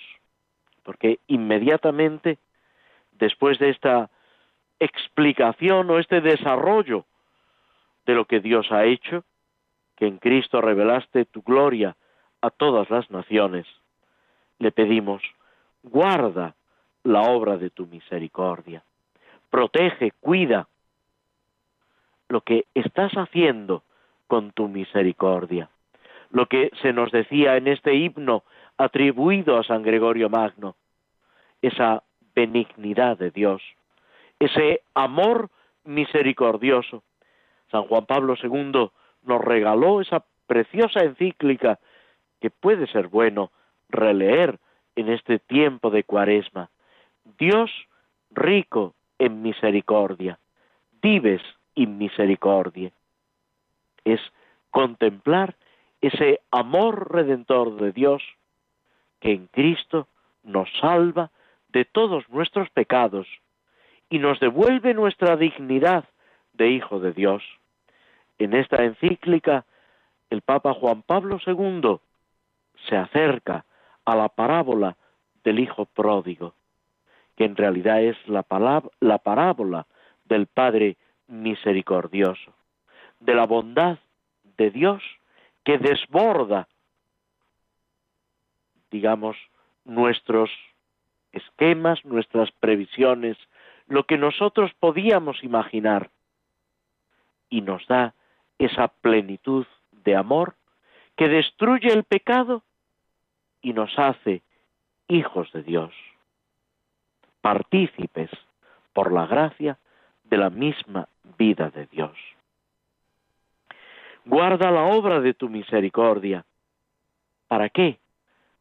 [0.84, 2.38] Porque inmediatamente,
[3.14, 4.10] después de esta
[4.80, 7.06] explicación o este desarrollo
[8.06, 9.24] de lo que Dios ha hecho,
[9.96, 11.96] que en Cristo revelaste tu gloria
[12.42, 13.66] a todas las naciones,
[14.60, 15.22] le pedimos,
[15.84, 16.56] guarda
[17.04, 18.84] la obra de tu misericordia,
[19.50, 20.68] protege, cuida
[22.30, 23.84] lo que estás haciendo
[24.28, 25.70] con tu misericordia.
[26.32, 28.44] Lo que se nos decía en este himno
[28.78, 30.76] atribuido a San Gregorio Magno,
[31.62, 32.04] esa
[32.36, 33.62] benignidad de Dios,
[34.40, 35.50] ese amor
[35.84, 37.04] misericordioso.
[37.72, 38.90] San Juan Pablo II
[39.24, 41.80] nos regaló esa preciosa encíclica
[42.40, 43.52] que puede ser bueno
[43.90, 44.60] releer
[44.96, 46.70] en este tiempo de cuaresma.
[47.38, 47.72] Dios
[48.32, 50.40] rico en misericordia,
[51.02, 51.42] vives
[51.76, 52.92] in misericordia.
[54.04, 54.20] Es
[54.70, 55.56] contemplar
[56.02, 58.22] ese amor redentor de Dios
[59.20, 60.08] que en Cristo
[60.44, 61.32] nos salva
[61.70, 63.28] de todos nuestros pecados
[64.16, 66.06] y nos devuelve nuestra dignidad
[66.54, 67.44] de Hijo de Dios.
[68.38, 69.66] En esta encíclica,
[70.30, 71.98] el Papa Juan Pablo II
[72.88, 73.66] se acerca
[74.06, 74.96] a la parábola
[75.44, 76.54] del Hijo pródigo,
[77.36, 78.46] que en realidad es la,
[79.02, 79.86] la parábola
[80.24, 80.96] del Padre
[81.28, 82.54] misericordioso,
[83.20, 83.98] de la bondad
[84.56, 85.04] de Dios
[85.66, 86.70] que desborda,
[88.92, 89.36] digamos,
[89.84, 90.50] nuestros
[91.34, 93.36] esquemas, nuestras previsiones,
[93.88, 96.10] lo que nosotros podíamos imaginar,
[97.50, 98.14] y nos da
[98.58, 100.56] esa plenitud de amor
[101.16, 102.64] que destruye el pecado
[103.62, 104.42] y nos hace
[105.08, 105.94] hijos de Dios,
[107.42, 108.30] partícipes
[108.94, 109.78] por la gracia
[110.24, 112.18] de la misma vida de Dios.
[114.26, 116.46] Guarda la obra de tu misericordia.
[117.48, 118.00] ¿Para qué?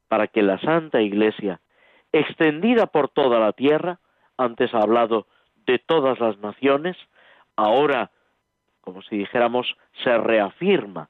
[0.08, 1.60] Para que la Santa Iglesia,
[2.12, 3.98] extendida por toda la tierra,
[4.36, 5.26] antes ha hablado
[5.66, 6.96] de todas las naciones,
[7.56, 8.10] ahora,
[8.80, 11.08] como si dijéramos, se reafirma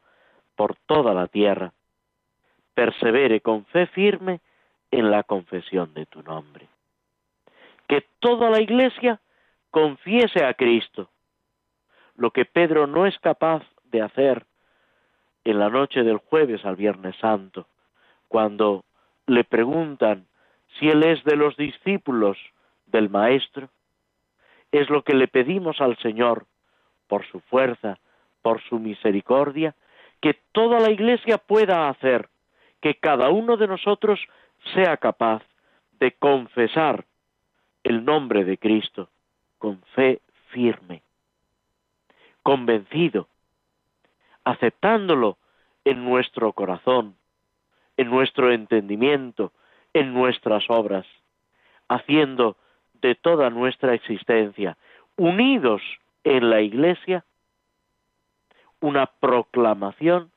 [0.56, 1.72] por toda la tierra,
[2.74, 4.40] persevere con fe firme
[4.90, 6.68] en la confesión de tu nombre.
[7.88, 9.20] Que toda la Iglesia
[9.70, 11.10] confiese a Cristo,
[12.16, 14.46] lo que Pedro no es capaz de hacer
[15.44, 17.66] en la noche del jueves al Viernes Santo,
[18.28, 18.84] cuando
[19.26, 20.26] le preguntan
[20.78, 22.38] si él es de los discípulos
[22.94, 23.70] del Maestro,
[24.70, 26.46] es lo que le pedimos al Señor
[27.08, 27.98] por su fuerza,
[28.40, 29.74] por su misericordia,
[30.20, 32.28] que toda la Iglesia pueda hacer,
[32.80, 34.20] que cada uno de nosotros
[34.74, 35.42] sea capaz
[35.98, 37.04] de confesar
[37.82, 39.10] el nombre de Cristo
[39.58, 41.02] con fe firme,
[42.44, 43.26] convencido,
[44.44, 45.36] aceptándolo
[45.84, 47.16] en nuestro corazón,
[47.96, 49.52] en nuestro entendimiento,
[49.92, 51.06] en nuestras obras,
[51.88, 52.56] haciendo
[53.04, 54.78] de toda nuestra existencia,
[55.18, 55.82] unidos
[56.24, 57.22] en la Iglesia,
[58.80, 60.32] una proclamación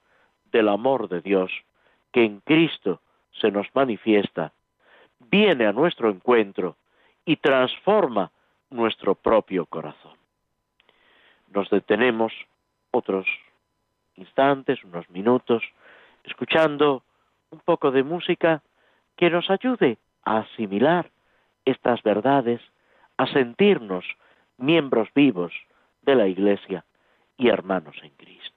[0.51, 1.49] del amor de Dios
[2.11, 2.99] que en Cristo
[3.39, 4.51] se nos manifiesta,
[5.31, 6.75] viene a nuestro encuentro
[7.23, 8.31] y transforma
[8.69, 10.17] nuestro propio corazón.
[11.53, 12.33] Nos detenemos
[12.91, 13.25] otros
[14.17, 15.63] instantes, unos minutos,
[16.25, 17.01] escuchando
[17.49, 18.61] un poco de música
[19.15, 21.09] que nos ayude a asimilar
[21.69, 22.61] estas verdades,
[23.17, 24.05] a sentirnos
[24.57, 25.53] miembros vivos
[26.01, 26.85] de la Iglesia
[27.37, 28.56] y hermanos en Cristo.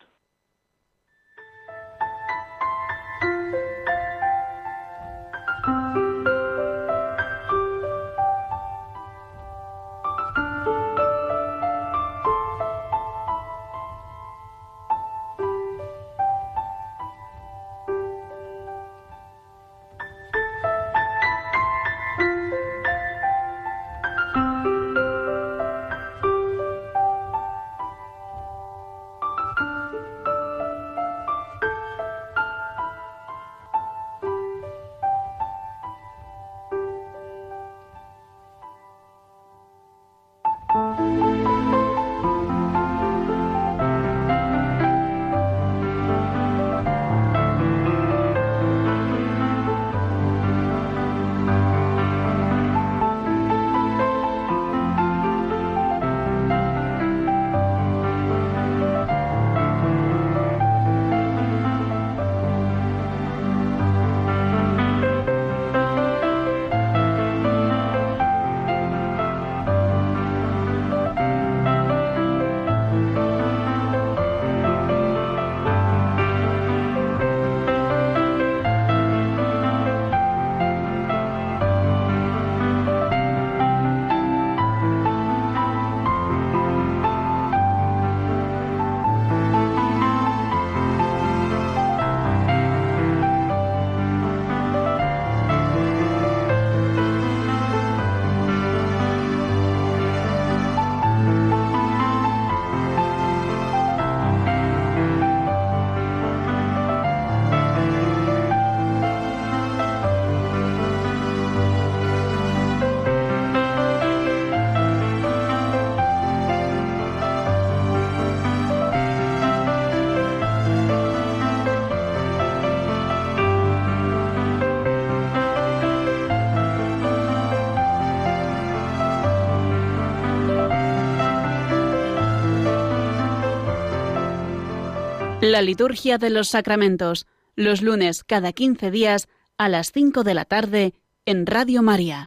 [135.50, 139.26] La liturgia de los sacramentos, los lunes cada 15 días
[139.58, 140.92] a las 5 de la tarde
[141.26, 142.26] en Radio María.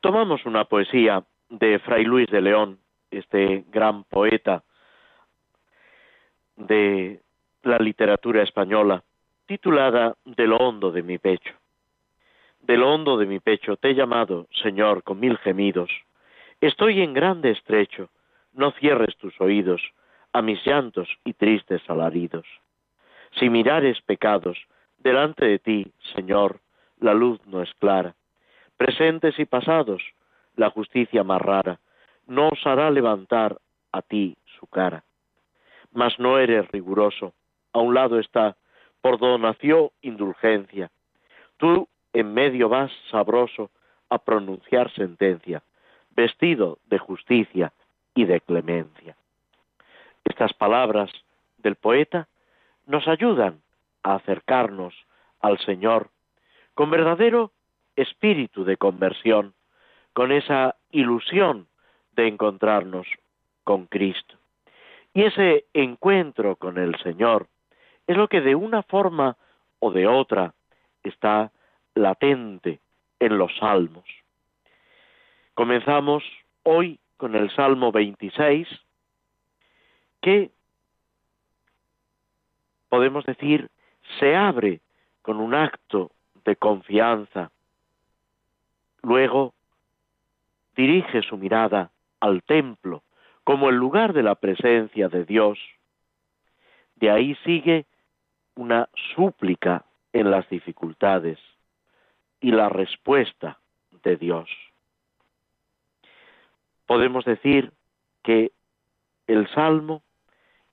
[0.00, 2.78] Tomamos una poesía de Fray Luis de León,
[3.10, 4.64] este gran poeta
[6.56, 7.20] de
[7.64, 9.04] la literatura española,
[9.44, 11.52] titulada De lo hondo de mi pecho.
[12.62, 15.90] De lo hondo de mi pecho te he llamado, Señor, con mil gemidos.
[16.62, 18.08] Estoy en grande estrecho,
[18.54, 19.82] no cierres tus oídos
[20.32, 22.46] a mis llantos y tristes alaridos.
[23.38, 24.58] Si mirares pecados,
[24.98, 26.60] delante de ti, Señor,
[27.00, 28.14] la luz no es clara.
[28.76, 30.02] Presentes y pasados,
[30.56, 31.78] la justicia más rara,
[32.26, 33.58] no hará levantar
[33.92, 35.04] a ti su cara.
[35.92, 37.32] Mas no eres riguroso,
[37.72, 38.56] a un lado está,
[39.00, 40.90] por donación indulgencia.
[41.56, 43.70] Tú en medio vas sabroso
[44.10, 45.62] a pronunciar sentencia,
[46.10, 47.72] vestido de justicia
[48.14, 49.16] y de clemencia.
[50.28, 51.10] Estas palabras
[51.56, 52.28] del poeta
[52.86, 53.62] nos ayudan
[54.02, 54.94] a acercarnos
[55.40, 56.10] al Señor
[56.74, 57.52] con verdadero
[57.96, 59.54] espíritu de conversión,
[60.12, 61.66] con esa ilusión
[62.12, 63.06] de encontrarnos
[63.64, 64.36] con Cristo.
[65.14, 67.48] Y ese encuentro con el Señor
[68.06, 69.36] es lo que de una forma
[69.80, 70.52] o de otra
[71.02, 71.50] está
[71.94, 72.80] latente
[73.18, 74.04] en los salmos.
[75.54, 76.22] Comenzamos
[76.64, 78.68] hoy con el Salmo 26,
[80.20, 80.50] que
[82.88, 83.70] podemos decir
[84.18, 84.80] se abre
[85.22, 86.10] con un acto
[86.44, 87.50] de confianza.
[89.02, 89.54] Luego
[90.76, 93.02] dirige su mirada al templo
[93.44, 95.58] como el lugar de la presencia de Dios.
[96.96, 97.86] De ahí sigue
[98.54, 101.38] una súplica en las dificultades
[102.40, 103.58] y la respuesta
[104.02, 104.48] de Dios.
[106.86, 107.72] Podemos decir
[108.22, 108.52] que
[109.26, 110.02] el Salmo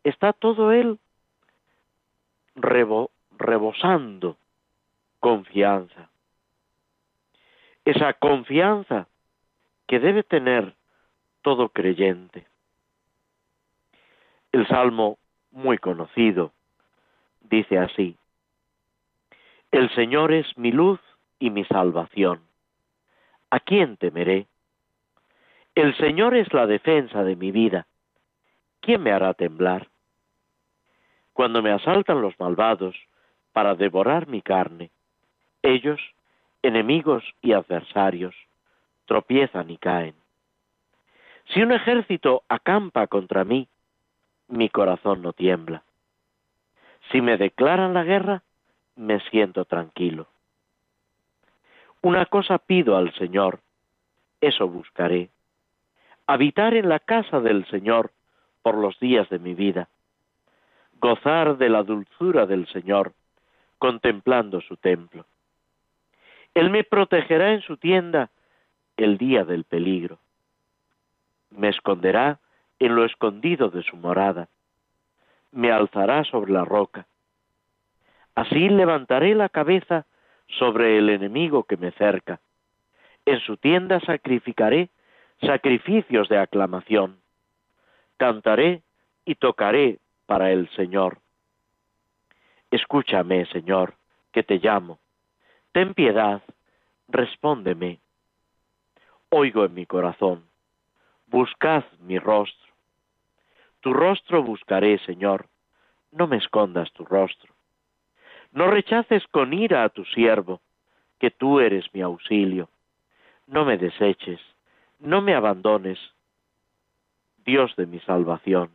[0.06, 1.00] está todo él
[2.56, 4.38] rebosando
[5.20, 6.10] confianza.
[7.84, 9.08] Esa confianza
[9.88, 10.76] que debe tener
[11.42, 12.48] todo creyente.
[14.52, 15.18] El Salmo
[15.52, 16.54] muy conocido
[17.42, 18.16] dice así,
[19.72, 21.00] El Señor es mi luz
[21.40, 22.42] y mi salvación.
[23.50, 24.48] ¿A quién temeré?
[25.74, 27.88] El Señor es la defensa de mi vida.
[28.82, 29.90] ¿Quién me hará temblar?
[31.36, 32.96] Cuando me asaltan los malvados
[33.52, 34.90] para devorar mi carne,
[35.62, 36.00] ellos,
[36.62, 38.34] enemigos y adversarios,
[39.06, 40.16] tropiezan y caen.
[41.50, 43.68] Si un ejército acampa contra mí,
[44.48, 45.84] mi corazón no tiembla.
[47.12, 48.44] Si me declaran la guerra,
[48.96, 50.28] me siento tranquilo.
[52.02, 53.60] Una cosa pido al Señor,
[54.40, 55.32] eso buscaré,
[56.28, 58.12] habitar en la casa del Señor
[58.62, 59.90] por los días de mi vida,
[61.00, 63.14] gozar de la dulzura del Señor,
[63.78, 65.26] contemplando su templo.
[66.54, 68.30] Él me protegerá en su tienda
[68.98, 70.20] el día del peligro.
[71.52, 72.40] Me esconderá
[72.80, 74.48] en lo escondido de su morada.
[75.52, 77.08] Me alzará sobre la roca.
[78.36, 80.06] Así levantaré la cabeza
[80.48, 82.40] sobre el enemigo que me cerca.
[83.26, 84.90] En su tienda sacrificaré
[85.42, 87.20] sacrificios de aclamación.
[88.18, 88.84] Cantaré
[89.26, 91.20] y tocaré para el Señor.
[92.72, 93.96] Escúchame, Señor,
[94.32, 95.00] que te llamo.
[95.72, 96.42] Ten piedad,
[97.08, 98.00] respóndeme.
[99.30, 100.46] Oigo en mi corazón,
[101.28, 102.74] buscad mi rostro.
[103.82, 105.48] Tu rostro buscaré, Señor,
[106.12, 107.54] no me escondas tu rostro.
[108.52, 110.62] No rechaces con ira a tu siervo,
[111.20, 112.70] que tú eres mi auxilio.
[113.48, 114.40] No me deseches,
[115.00, 116.00] no me abandones,
[117.46, 118.72] Dios de mi salvación.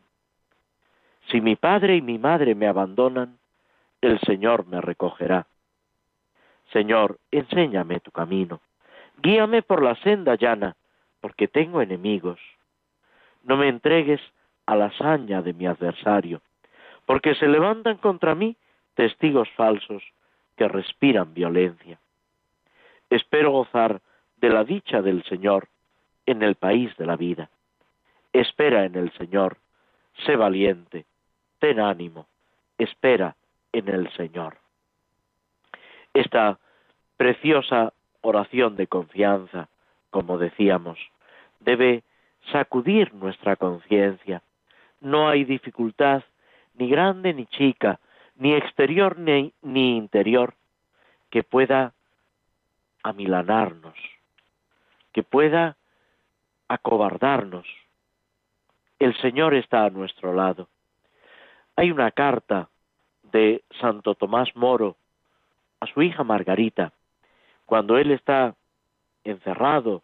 [1.29, 3.39] Si mi padre y mi madre me abandonan,
[4.01, 5.47] el Señor me recogerá.
[6.73, 8.61] Señor, enséñame tu camino.
[9.23, 10.77] Guíame por la senda llana,
[11.21, 12.41] porque tengo enemigos.
[13.43, 14.21] No me entregues
[14.67, 16.41] a la saña de mi adversario,
[17.07, 18.57] porque se levantan contra mí
[18.95, 20.03] testigos falsos
[20.57, 21.99] que respiran violencia.
[23.09, 24.01] Espero gozar
[24.37, 25.69] de la dicha del Señor
[26.27, 27.51] en el país de la vida.
[28.33, 29.59] Espera en el Señor,
[30.25, 31.05] sé valiente,
[31.61, 32.27] ten ánimo,
[32.79, 33.37] espera
[33.73, 34.59] en el Señor.
[36.13, 36.59] Esta
[37.17, 37.93] preciosa
[38.23, 39.69] oración de confianza,
[40.11, 40.99] como decíamos,
[41.61, 42.03] debe
[42.51, 44.43] sacudir nuestra conciencia.
[45.01, 46.25] No hay dificultad,
[46.75, 48.01] ni grande ni chica,
[48.37, 50.55] ni exterior ni, ni interior,
[51.29, 51.93] que pueda
[53.03, 53.95] amilanarnos,
[55.13, 55.77] que pueda
[56.69, 57.67] acobardarnos.
[58.99, 60.69] El Señor está a nuestro lado.
[61.81, 62.69] Hay una carta
[63.33, 64.99] de Santo Tomás Moro
[65.81, 66.93] a su hija Margarita,
[67.65, 68.55] cuando él está
[69.25, 70.03] encerrado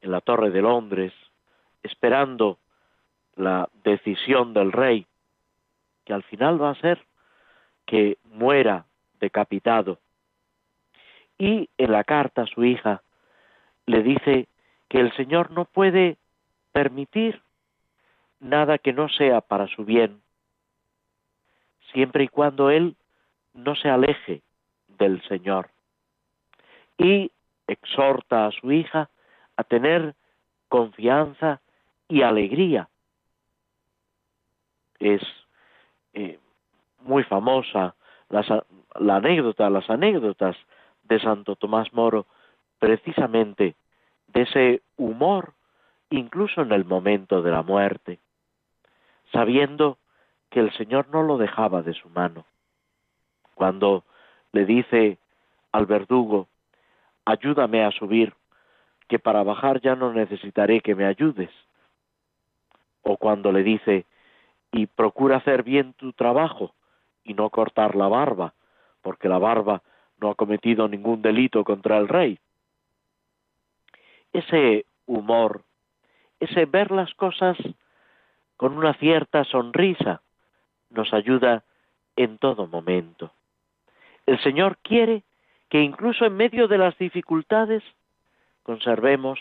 [0.00, 1.12] en la Torre de Londres,
[1.84, 2.58] esperando
[3.36, 5.06] la decisión del rey,
[6.04, 7.00] que al final va a ser
[7.84, 8.86] que muera
[9.20, 10.00] decapitado.
[11.38, 13.00] Y en la carta a su hija
[13.86, 14.48] le dice
[14.88, 16.16] que el Señor no puede
[16.72, 17.42] permitir
[18.40, 20.20] nada que no sea para su bien,
[21.92, 22.96] siempre y cuando él
[23.54, 24.42] no se aleje
[24.98, 25.70] del Señor.
[26.98, 27.30] Y
[27.66, 29.10] exhorta a su hija
[29.56, 30.14] a tener
[30.68, 31.60] confianza
[32.08, 32.88] y alegría.
[34.98, 35.22] Es
[36.14, 36.38] eh,
[37.00, 37.94] muy famosa
[38.28, 40.56] la anécdota, las anécdotas
[41.04, 42.26] de Santo Tomás Moro,
[42.78, 43.76] precisamente
[44.28, 45.54] de ese humor,
[46.10, 48.18] incluso en el momento de la muerte,
[49.32, 49.98] sabiendo
[50.50, 52.44] que el Señor no lo dejaba de su mano.
[53.54, 54.04] Cuando
[54.52, 55.18] le dice
[55.72, 56.48] al verdugo,
[57.24, 58.34] ayúdame a subir,
[59.08, 61.50] que para bajar ya no necesitaré que me ayudes.
[63.02, 64.04] O cuando le dice,
[64.72, 66.74] y procura hacer bien tu trabajo
[67.24, 68.54] y no cortar la barba,
[69.02, 69.82] porque la barba
[70.18, 72.38] no ha cometido ningún delito contra el rey.
[74.32, 75.62] Ese humor,
[76.40, 77.56] ese ver las cosas
[78.56, 80.22] con una cierta sonrisa,
[80.90, 81.64] nos ayuda
[82.16, 83.32] en todo momento.
[84.26, 85.22] El Señor quiere
[85.68, 87.82] que incluso en medio de las dificultades
[88.62, 89.40] conservemos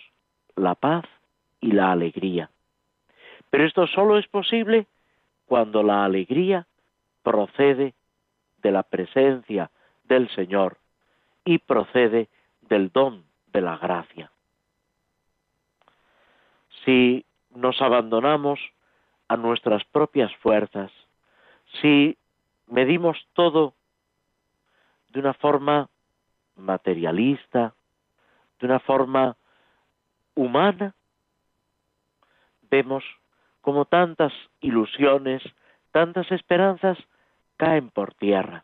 [0.55, 1.05] la paz
[1.61, 2.49] y la alegría.
[3.49, 4.87] Pero esto solo es posible
[5.45, 6.67] cuando la alegría
[7.23, 7.93] procede
[8.61, 9.71] de la presencia
[10.03, 10.77] del Señor
[11.43, 12.29] y procede
[12.61, 13.23] del don
[13.53, 14.31] de la gracia.
[16.83, 17.25] Si
[17.55, 18.59] nos abandonamos
[19.27, 20.91] a nuestras propias fuerzas,
[21.81, 22.17] si
[22.67, 23.73] medimos todo
[25.09, 25.89] de una forma
[26.55, 27.73] materialista,
[28.59, 29.35] de una forma
[30.35, 30.93] humana,
[32.69, 33.03] vemos
[33.61, 35.41] como tantas ilusiones,
[35.91, 36.97] tantas esperanzas
[37.57, 38.63] caen por tierra.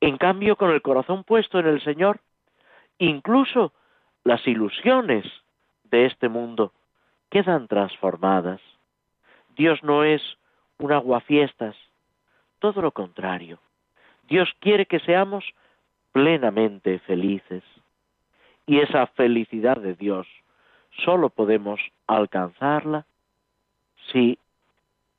[0.00, 2.20] En cambio, con el corazón puesto en el Señor,
[2.98, 3.72] incluso
[4.24, 5.24] las ilusiones
[5.84, 6.72] de este mundo
[7.30, 8.60] quedan transformadas.
[9.56, 10.22] Dios no es
[10.78, 11.76] un aguafiestas,
[12.58, 13.58] todo lo contrario.
[14.28, 15.44] Dios quiere que seamos
[16.12, 17.62] plenamente felices.
[18.66, 20.26] Y esa felicidad de Dios
[21.04, 23.06] solo podemos alcanzarla
[24.10, 24.38] si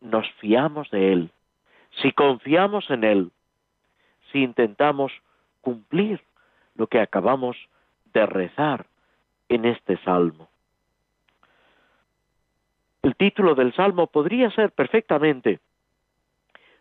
[0.02, 1.32] nos fiamos de Él,
[2.02, 3.32] si confiamos en Él,
[4.32, 5.12] si intentamos
[5.62, 6.22] cumplir
[6.76, 7.58] lo que acabamos
[8.14, 8.86] de rezar
[9.50, 10.50] en este salmo.
[13.02, 15.60] El título del salmo podría ser perfectamente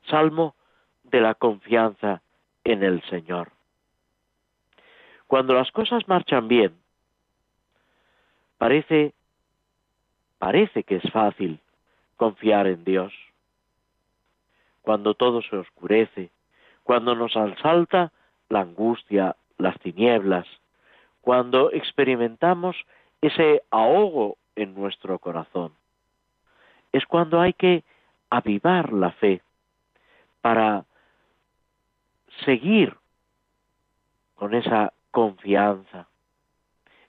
[0.07, 0.55] Salmo
[1.05, 2.23] de la confianza
[2.65, 3.53] en el Señor.
[5.27, 6.77] Cuando las cosas marchan bien,
[8.59, 9.15] parece
[10.39, 11.61] parece que es fácil
[12.17, 13.13] confiar en Dios.
[14.83, 16.31] Cuando todo se oscurece,
[16.85, 18.13] cuando nos asalta
[18.49, 20.47] la angustia, las tinieblas,
[21.21, 22.77] cuando experimentamos
[23.21, 25.73] ese ahogo en nuestro corazón.
[26.93, 27.83] Es cuando hay que
[28.31, 29.43] avivar la fe
[30.47, 30.85] para
[32.45, 32.97] seguir
[34.37, 36.07] con esa confianza.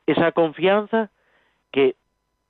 [0.07, 1.11] Esa confianza
[1.71, 1.95] que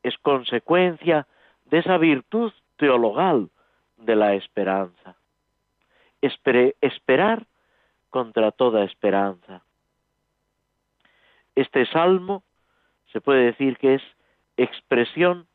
[0.02, 1.28] es consecuencia
[1.66, 3.50] de esa virtud teologal
[3.98, 5.18] de la esperanza.
[6.22, 7.46] esperar
[8.10, 9.64] contra toda esperanza.
[11.54, 12.44] Este salmo
[13.12, 14.04] se puede decir que es
[14.56, 15.48] expresión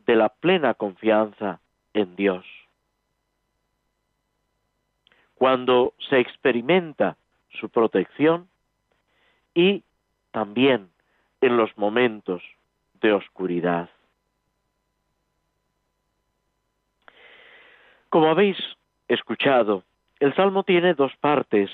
[0.00, 1.60] de la plena confianza
[1.92, 2.63] en Dios.
[5.34, 7.16] Cuando se experimenta
[7.60, 8.48] su protección
[9.54, 9.82] y
[10.30, 10.90] también
[11.40, 12.42] en los momentos
[13.00, 13.88] de oscuridad.
[18.08, 18.56] Como habéis
[19.08, 19.82] escuchado,
[20.20, 21.70] el Salmo tiene dos partes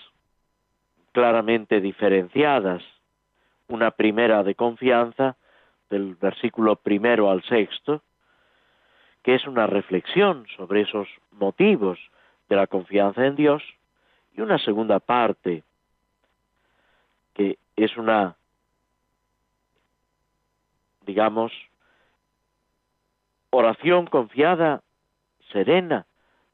[1.13, 2.83] claramente diferenciadas.
[3.69, 5.37] Una primera de confianza,
[5.91, 8.03] del versículo primero al sexto,
[9.23, 11.99] que es una reflexión sobre esos motivos
[12.51, 13.63] de la confianza en Dios,
[14.35, 15.63] y una segunda parte,
[17.33, 18.37] que es una,
[21.07, 21.53] digamos,
[23.51, 24.83] oración confiada,
[25.53, 26.07] serena,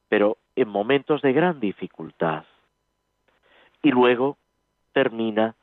[0.09, 2.45] pero en momentos de gran dificultad.
[3.83, 4.37] Y luego
[4.93, 5.55] termina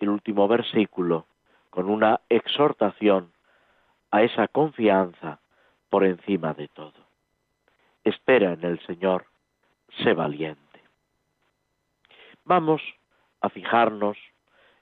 [0.00, 1.26] el último versículo
[1.70, 3.32] con una exhortación
[4.10, 5.38] a esa confianza
[5.88, 7.06] por encima de todo.
[8.02, 9.26] Espera en el Señor,
[10.02, 10.62] sé valiente.
[12.44, 12.82] Vamos
[13.40, 14.16] a fijarnos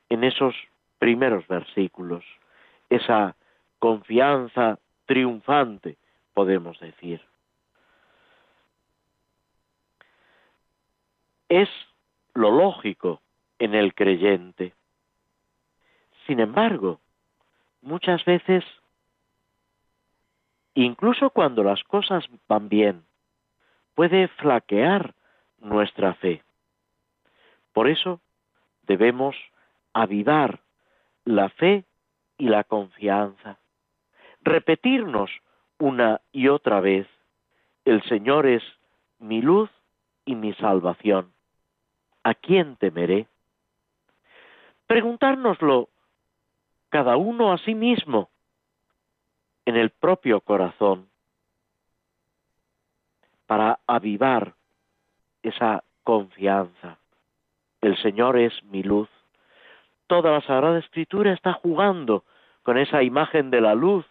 [0.09, 0.55] en esos
[0.99, 2.25] primeros versículos,
[2.89, 3.35] esa
[3.79, 5.97] confianza triunfante,
[6.35, 7.21] podemos decir.
[11.49, 11.69] Es
[12.35, 13.21] lo lógico
[13.59, 14.75] en el creyente.
[16.27, 17.01] Sin embargo,
[17.83, 18.65] muchas veces,
[20.75, 23.06] incluso cuando las cosas van bien,
[23.97, 25.15] puede flaquear
[25.59, 26.45] nuestra fe.
[27.73, 28.21] Por eso
[28.83, 29.35] debemos
[29.95, 30.61] avivar
[31.25, 31.85] la fe
[32.39, 33.59] y la confianza,
[34.43, 35.31] repetirnos
[35.79, 37.09] una y otra vez,
[37.87, 38.63] el Señor es
[39.19, 39.71] mi luz
[40.27, 41.33] y mi salvación.
[42.23, 43.27] ¿A quién temeré?
[44.87, 45.89] Preguntárnoslo
[46.91, 48.29] cada uno a sí mismo
[49.65, 51.09] en el propio corazón
[53.47, 54.55] para avivar
[55.43, 56.99] esa confianza.
[57.81, 59.09] El Señor es mi luz.
[60.07, 62.25] Toda la Sagrada Escritura está jugando
[62.63, 64.05] con esa imagen de la luz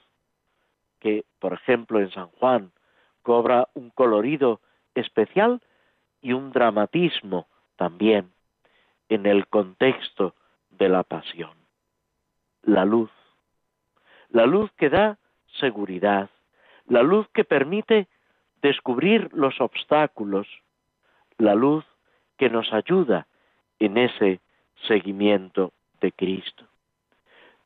[0.99, 2.71] que, por ejemplo, en San Juan
[3.21, 4.61] cobra un colorido
[4.93, 5.61] especial
[6.21, 8.31] y un dramatismo también
[9.09, 10.35] en el contexto
[10.71, 11.51] de la pasión.
[12.63, 13.11] La luz.
[14.29, 15.17] La luz que da
[15.59, 16.29] seguridad.
[16.87, 18.07] La luz que permite
[18.65, 20.47] descubrir los obstáculos.
[21.37, 21.85] La luz
[22.37, 23.27] que nos ayuda
[23.77, 24.39] en ese
[24.87, 26.65] seguimiento de Cristo.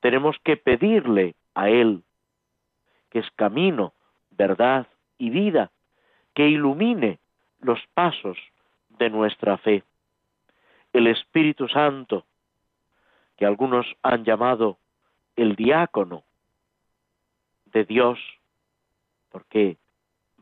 [0.01, 2.03] Tenemos que pedirle a Él,
[3.09, 3.93] que es camino,
[4.31, 4.87] verdad
[5.17, 5.71] y vida,
[6.33, 7.19] que ilumine
[7.61, 8.37] los pasos
[8.89, 9.83] de nuestra fe.
[10.91, 12.25] El Espíritu Santo,
[13.37, 14.77] que algunos han llamado
[15.37, 16.23] el diácono
[17.65, 18.19] de Dios,
[19.29, 19.77] porque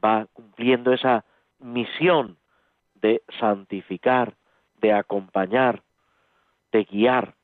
[0.03, 1.25] va cumpliendo esa
[1.59, 2.37] misión
[2.95, 4.35] de santificar,
[4.81, 5.83] de acompañar,
[6.71, 7.35] de guiar,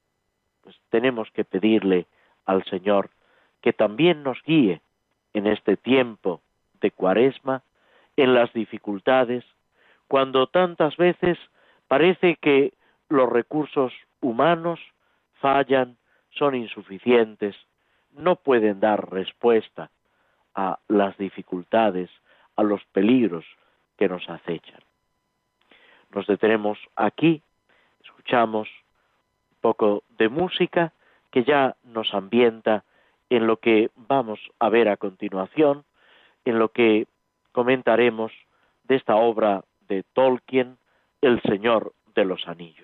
[0.61, 2.07] pues tenemos que pedirle
[2.45, 3.09] al Señor
[3.61, 4.81] que también nos guíe
[5.33, 6.41] en este tiempo
[6.81, 7.63] de cuaresma,
[8.17, 9.43] en las dificultades,
[10.07, 11.37] cuando tantas veces
[11.87, 12.73] parece que
[13.09, 14.79] los recursos humanos
[15.35, 15.97] fallan,
[16.29, 17.55] son insuficientes,
[18.11, 19.89] no pueden dar respuesta
[20.55, 22.09] a las dificultades,
[22.55, 23.45] a los peligros
[23.97, 24.79] que nos acechan.
[26.13, 27.41] Nos detenemos aquí,
[28.03, 28.67] escuchamos
[29.51, 30.93] un poco de música
[31.31, 32.83] que ya nos ambienta
[33.29, 35.83] en lo que vamos a ver a continuación,
[36.45, 37.07] en lo que
[37.51, 38.31] comentaremos
[38.83, 40.77] de esta obra de Tolkien,
[41.21, 42.83] El Señor de los Anillos.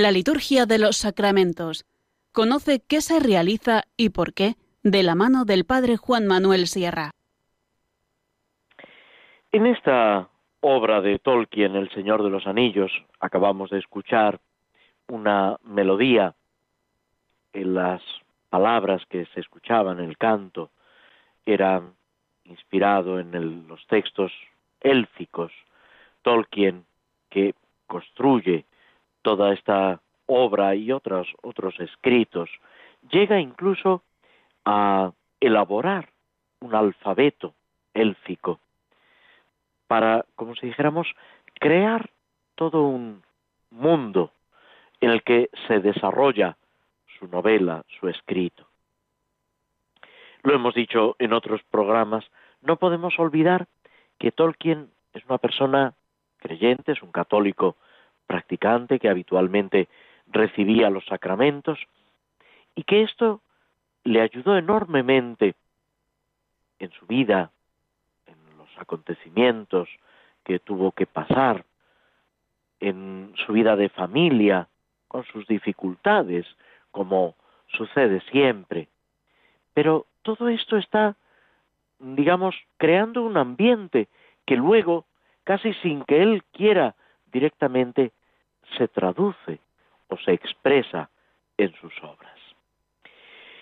[0.00, 1.84] La liturgia de los sacramentos.
[2.30, 7.10] Conoce qué se realiza y por qué de la mano del Padre Juan Manuel Sierra.
[9.50, 10.28] En esta
[10.60, 14.38] obra de Tolkien, El Señor de los Anillos, acabamos de escuchar
[15.08, 16.36] una melodía
[17.52, 18.00] en las
[18.50, 20.70] palabras que se escuchaban, el canto,
[21.44, 21.82] era
[22.44, 24.30] inspirado en los textos
[24.80, 25.50] élficos.
[26.22, 26.84] Tolkien,
[27.30, 27.56] que
[27.88, 28.64] construye
[29.22, 32.50] toda esta obra y otros, otros escritos,
[33.10, 34.02] llega incluso
[34.64, 36.10] a elaborar
[36.60, 37.54] un alfabeto
[37.94, 38.60] élfico
[39.86, 41.08] para, como si dijéramos,
[41.54, 42.10] crear
[42.54, 43.22] todo un
[43.70, 44.32] mundo
[45.00, 46.56] en el que se desarrolla
[47.18, 48.66] su novela, su escrito.
[50.42, 52.24] Lo hemos dicho en otros programas,
[52.60, 53.66] no podemos olvidar
[54.18, 55.94] que Tolkien es una persona
[56.38, 57.76] creyente, es un católico
[58.28, 59.88] practicante que habitualmente
[60.28, 61.80] recibía los sacramentos
[62.76, 63.40] y que esto
[64.04, 65.54] le ayudó enormemente
[66.78, 67.50] en su vida,
[68.26, 69.88] en los acontecimientos
[70.44, 71.64] que tuvo que pasar,
[72.80, 74.68] en su vida de familia,
[75.08, 76.46] con sus dificultades,
[76.92, 77.34] como
[77.66, 78.88] sucede siempre.
[79.74, 81.16] Pero todo esto está,
[81.98, 84.08] digamos, creando un ambiente
[84.46, 85.06] que luego,
[85.44, 86.94] casi sin que él quiera
[87.32, 88.12] directamente,
[88.76, 89.60] se traduce
[90.08, 91.10] o se expresa
[91.56, 92.38] en sus obras.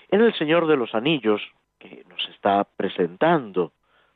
[0.09, 1.43] En El Señor de los Anillos,
[1.79, 3.73] que nos está presentando,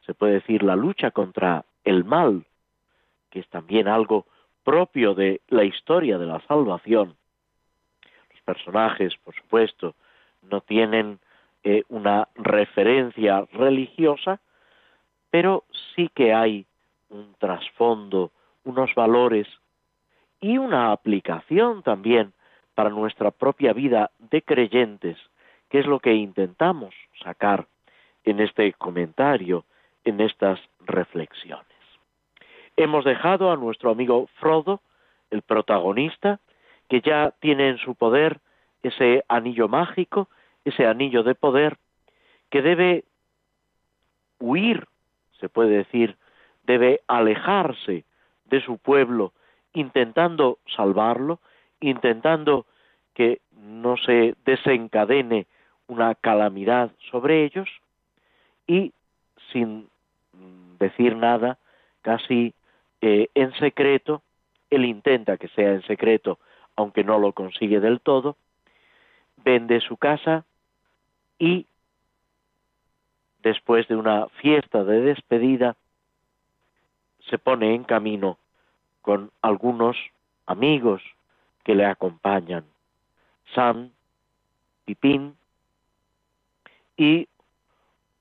[0.06, 2.44] se puede decir, la lucha contra el mal,
[3.30, 4.26] que es también algo
[4.64, 7.16] propio de la historia de la salvación.
[8.32, 9.94] Los personajes, por supuesto,
[10.42, 11.18] no tienen
[11.64, 14.40] eh, una referencia religiosa,
[15.30, 15.64] pero
[15.94, 16.66] sí que hay
[17.08, 18.30] un trasfondo,
[18.64, 19.46] unos valores
[20.40, 22.32] y una aplicación también
[22.74, 25.18] para nuestra propia vida de creyentes,
[25.68, 27.66] que es lo que intentamos sacar
[28.24, 29.64] en este comentario,
[30.04, 31.66] en estas reflexiones.
[32.76, 34.80] Hemos dejado a nuestro amigo Frodo,
[35.30, 36.40] el protagonista,
[36.88, 38.40] que ya tiene en su poder
[38.82, 40.28] ese anillo mágico,
[40.64, 41.76] ese anillo de poder,
[42.50, 43.04] que debe
[44.38, 44.86] huir,
[45.38, 46.16] se puede decir,
[46.64, 48.04] debe alejarse
[48.46, 49.32] de su pueblo,
[49.72, 51.40] intentando salvarlo,
[51.80, 52.66] intentando
[53.14, 55.46] que no se desencadene
[55.86, 57.68] una calamidad sobre ellos
[58.66, 58.92] y
[59.52, 59.88] sin
[60.78, 61.58] decir nada,
[62.02, 62.54] casi
[63.00, 64.22] eh, en secreto,
[64.70, 66.38] él intenta que sea en secreto,
[66.76, 68.36] aunque no lo consigue del todo,
[69.44, 70.44] vende su casa
[71.38, 71.66] y
[73.42, 75.76] después de una fiesta de despedida
[77.28, 78.38] se pone en camino
[79.02, 79.96] con algunos
[80.46, 81.02] amigos
[81.64, 82.64] que le acompañan,
[83.54, 83.90] Sam,
[84.84, 85.36] Pipín
[86.96, 87.28] y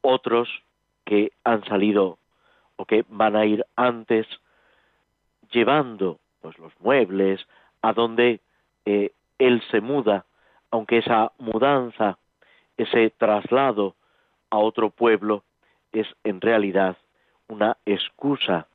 [0.02, 0.50] otros
[1.06, 2.18] que han salido
[2.76, 4.28] o que van a ir antes
[5.52, 7.46] llevando pues los muebles
[7.82, 8.40] a donde
[8.86, 10.26] eh, él se muda,
[10.72, 12.18] aunque esa mudanza,
[12.78, 13.96] ese traslado
[14.50, 15.44] a otro pueblo
[15.92, 16.98] es en realidad
[17.48, 18.68] una excusa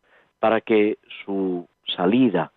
[0.44, 2.52] para que su salida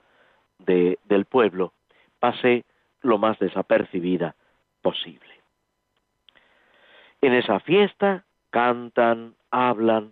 [0.60, 1.72] de, del pueblo
[2.20, 2.66] pase
[3.02, 4.36] lo más desapercibida
[4.82, 5.34] posible.
[7.22, 10.12] En esa fiesta cantan, hablan,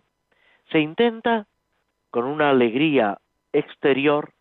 [0.72, 1.48] se intenta
[2.12, 3.20] con una alegría
[3.52, 4.32] exterior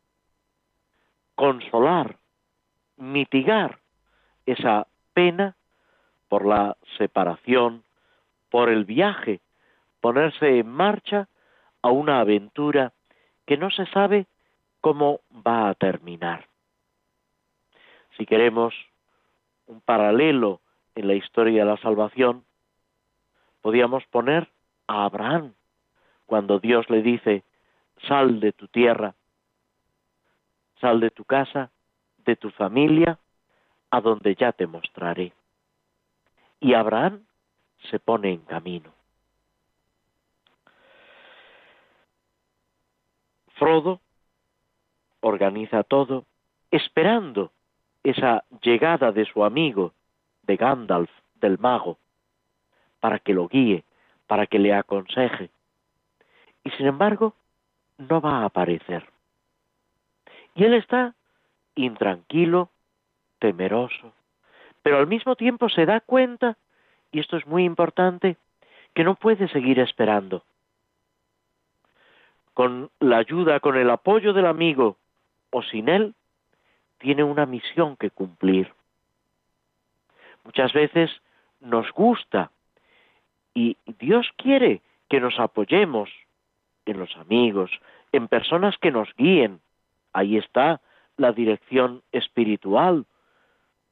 [1.34, 2.18] consolar,
[2.96, 3.80] mitigar
[4.46, 5.56] esa pena
[6.28, 7.82] por la separación,
[8.48, 9.40] por el viaje,
[10.00, 11.26] ponerse en marcha
[11.82, 12.92] a una aventura
[13.46, 14.26] que no se sabe
[14.80, 16.46] cómo va a terminar.
[18.16, 18.74] Si queremos
[19.66, 20.60] un paralelo
[20.94, 22.44] en la historia de la salvación,
[23.62, 24.48] podíamos poner
[24.86, 25.54] a Abraham
[26.26, 27.44] cuando Dios le dice,
[28.06, 29.14] sal de tu tierra,
[30.80, 31.70] sal de tu casa,
[32.24, 33.18] de tu familia,
[33.90, 35.32] a donde ya te mostraré.
[36.60, 37.24] Y Abraham
[37.90, 38.92] se pone en camino.
[43.54, 44.00] Frodo
[45.20, 46.24] organiza todo
[46.70, 47.52] esperando
[48.02, 49.92] esa llegada de su amigo,
[50.42, 51.98] de Gandalf, del mago,
[53.00, 53.84] para que lo guíe,
[54.26, 55.50] para que le aconseje.
[56.64, 57.34] Y sin embargo,
[57.98, 59.06] no va a aparecer.
[60.54, 61.14] Y él está
[61.74, 62.70] intranquilo,
[63.38, 64.12] temeroso,
[64.82, 66.56] pero al mismo tiempo se da cuenta,
[67.10, 68.36] y esto es muy importante,
[68.94, 70.44] que no puede seguir esperando.
[72.54, 74.96] Con la ayuda, con el apoyo del amigo
[75.50, 76.14] o sin él,
[76.98, 78.72] tiene una misión que cumplir.
[80.44, 81.10] Muchas veces
[81.60, 82.50] nos gusta
[83.54, 86.10] y Dios quiere que nos apoyemos
[86.86, 87.70] en los amigos,
[88.12, 89.60] en personas que nos guíen.
[90.12, 90.80] Ahí está
[91.16, 93.06] la dirección espiritual,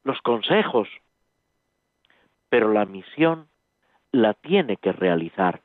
[0.03, 0.87] los consejos.
[2.49, 3.47] Pero la misión
[4.11, 5.61] la tiene que realizar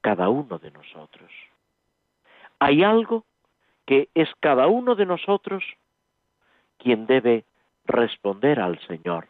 [0.00, 1.30] cada uno de nosotros.
[2.58, 3.24] Hay algo
[3.86, 5.64] que es cada uno de nosotros
[6.78, 7.44] quien debe
[7.84, 9.28] responder al Señor.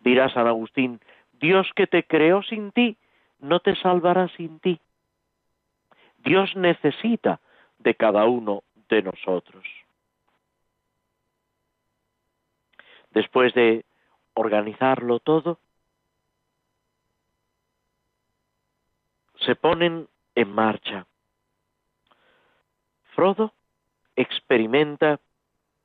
[0.00, 1.00] Dirá San Agustín,
[1.32, 2.96] Dios que te creó sin ti,
[3.38, 4.80] no te salvará sin ti.
[6.18, 7.40] Dios necesita
[7.78, 9.64] de cada uno de nosotros.
[13.10, 13.84] Después de
[14.34, 15.58] organizarlo todo,
[19.36, 21.06] se ponen en marcha.
[23.14, 23.52] Frodo
[24.16, 25.20] experimenta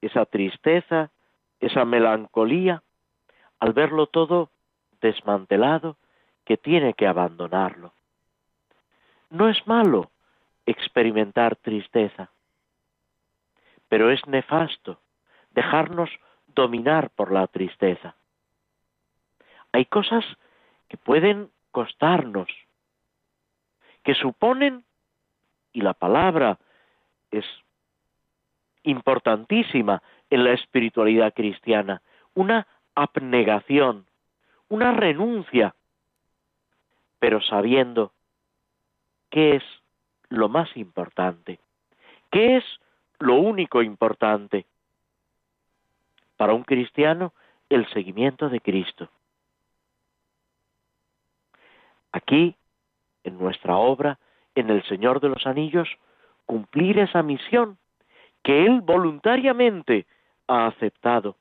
[0.02, 1.12] esa tristeza,
[1.60, 2.84] esa melancolía,
[3.60, 4.50] al verlo todo
[5.02, 5.98] desmantelado,
[6.46, 7.94] que tiene que abandonarlo.
[9.30, 10.10] No es malo
[10.66, 12.32] experimentar tristeza,
[13.88, 15.00] pero es nefasto
[15.52, 16.10] dejarnos
[16.48, 18.16] dominar por la tristeza.
[19.72, 20.26] Hay cosas
[20.88, 22.50] que pueden costarnos,
[24.04, 24.84] que suponen,
[25.72, 26.58] y la palabra
[27.32, 27.46] es
[28.84, 32.02] importantísima en la espiritualidad cristiana,
[32.34, 34.06] una abnegación,
[34.70, 35.76] una renuncia,
[37.20, 38.12] pero sabiendo
[39.30, 39.64] qué es
[40.30, 41.60] lo más importante,
[42.32, 42.64] qué es
[43.20, 44.66] lo único importante.
[46.38, 47.34] Para un cristiano,
[47.70, 49.10] el seguimiento de Cristo.
[52.12, 52.56] Aquí,
[53.24, 54.18] en nuestra obra,
[54.56, 55.90] en el Señor de los Anillos,
[56.50, 57.78] cumplir esa misión
[58.42, 60.08] que Él voluntariamente
[60.48, 61.36] ha aceptado,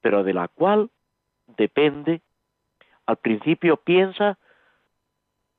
[0.00, 0.88] pero de la cual
[1.58, 2.22] depende,
[3.04, 4.38] al principio piensa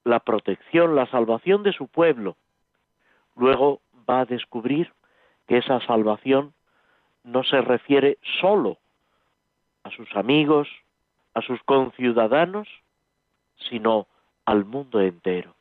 [0.04, 2.38] la protección, la salvación de su pueblo.
[3.36, 4.92] Luego va a descubrir
[5.48, 6.56] que esa salvación
[7.24, 8.80] no se refiere solo
[9.84, 10.68] a sus amigos,
[11.36, 12.68] a sus conciudadanos,
[13.70, 14.08] sino
[14.44, 15.54] al mundo entero.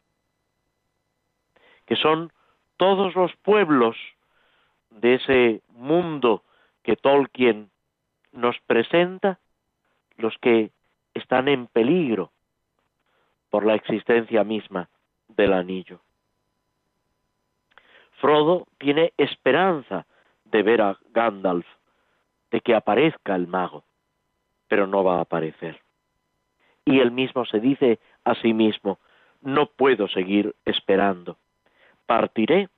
[1.85, 2.33] Que son
[2.77, 3.97] todos los pueblos
[4.91, 6.43] de ese mundo
[6.83, 7.71] que Tolkien
[8.33, 9.39] nos presenta,
[10.17, 10.71] los que
[11.15, 12.31] están en peligro
[13.51, 14.89] por la existencia misma
[15.29, 16.01] del anillo.
[18.21, 20.07] Frodo tiene esperanza
[20.45, 21.67] de ver a Gandalf,
[22.51, 23.85] de que aparezca el mago,
[24.69, 25.81] pero no va a aparecer.
[26.85, 28.99] Y él mismo se dice a sí mismo,
[29.41, 31.37] no puedo seguir esperando,
[32.07, 32.69] partiré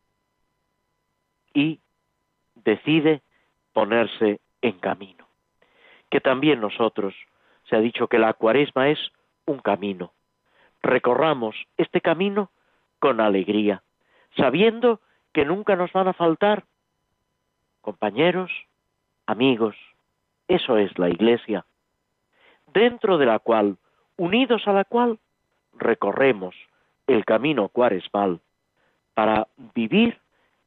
[1.55, 1.81] y
[2.55, 3.23] decide
[3.73, 5.27] ponerse en camino.
[6.11, 7.15] Que también nosotros,
[7.69, 8.99] se ha dicho que la cuaresma es
[9.45, 10.13] un camino,
[10.83, 12.51] recorramos este camino
[12.99, 13.83] con alegría,
[14.37, 15.01] sabiendo
[15.33, 16.65] que nunca nos van a faltar
[17.81, 18.51] compañeros,
[19.27, 19.77] amigos.
[20.49, 21.65] Eso es la Iglesia,
[22.73, 23.77] dentro de la cual,
[24.17, 25.19] unidos a la cual,
[25.79, 26.55] recorremos
[27.07, 28.41] el camino cuaresmal
[29.17, 30.19] para vivir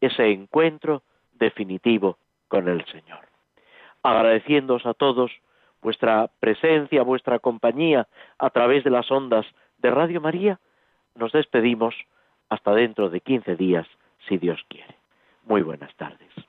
[0.01, 3.19] ese encuentro definitivo con el Señor.
[4.01, 5.31] Agradeciéndoos a todos
[5.83, 8.07] vuestra presencia, vuestra compañía
[8.39, 9.45] a través de las ondas
[9.77, 10.59] de Radio María,
[11.13, 11.93] nos despedimos
[12.49, 13.85] hasta dentro de 15 días,
[14.27, 14.95] si Dios quiere.
[15.43, 16.48] Muy buenas tardes.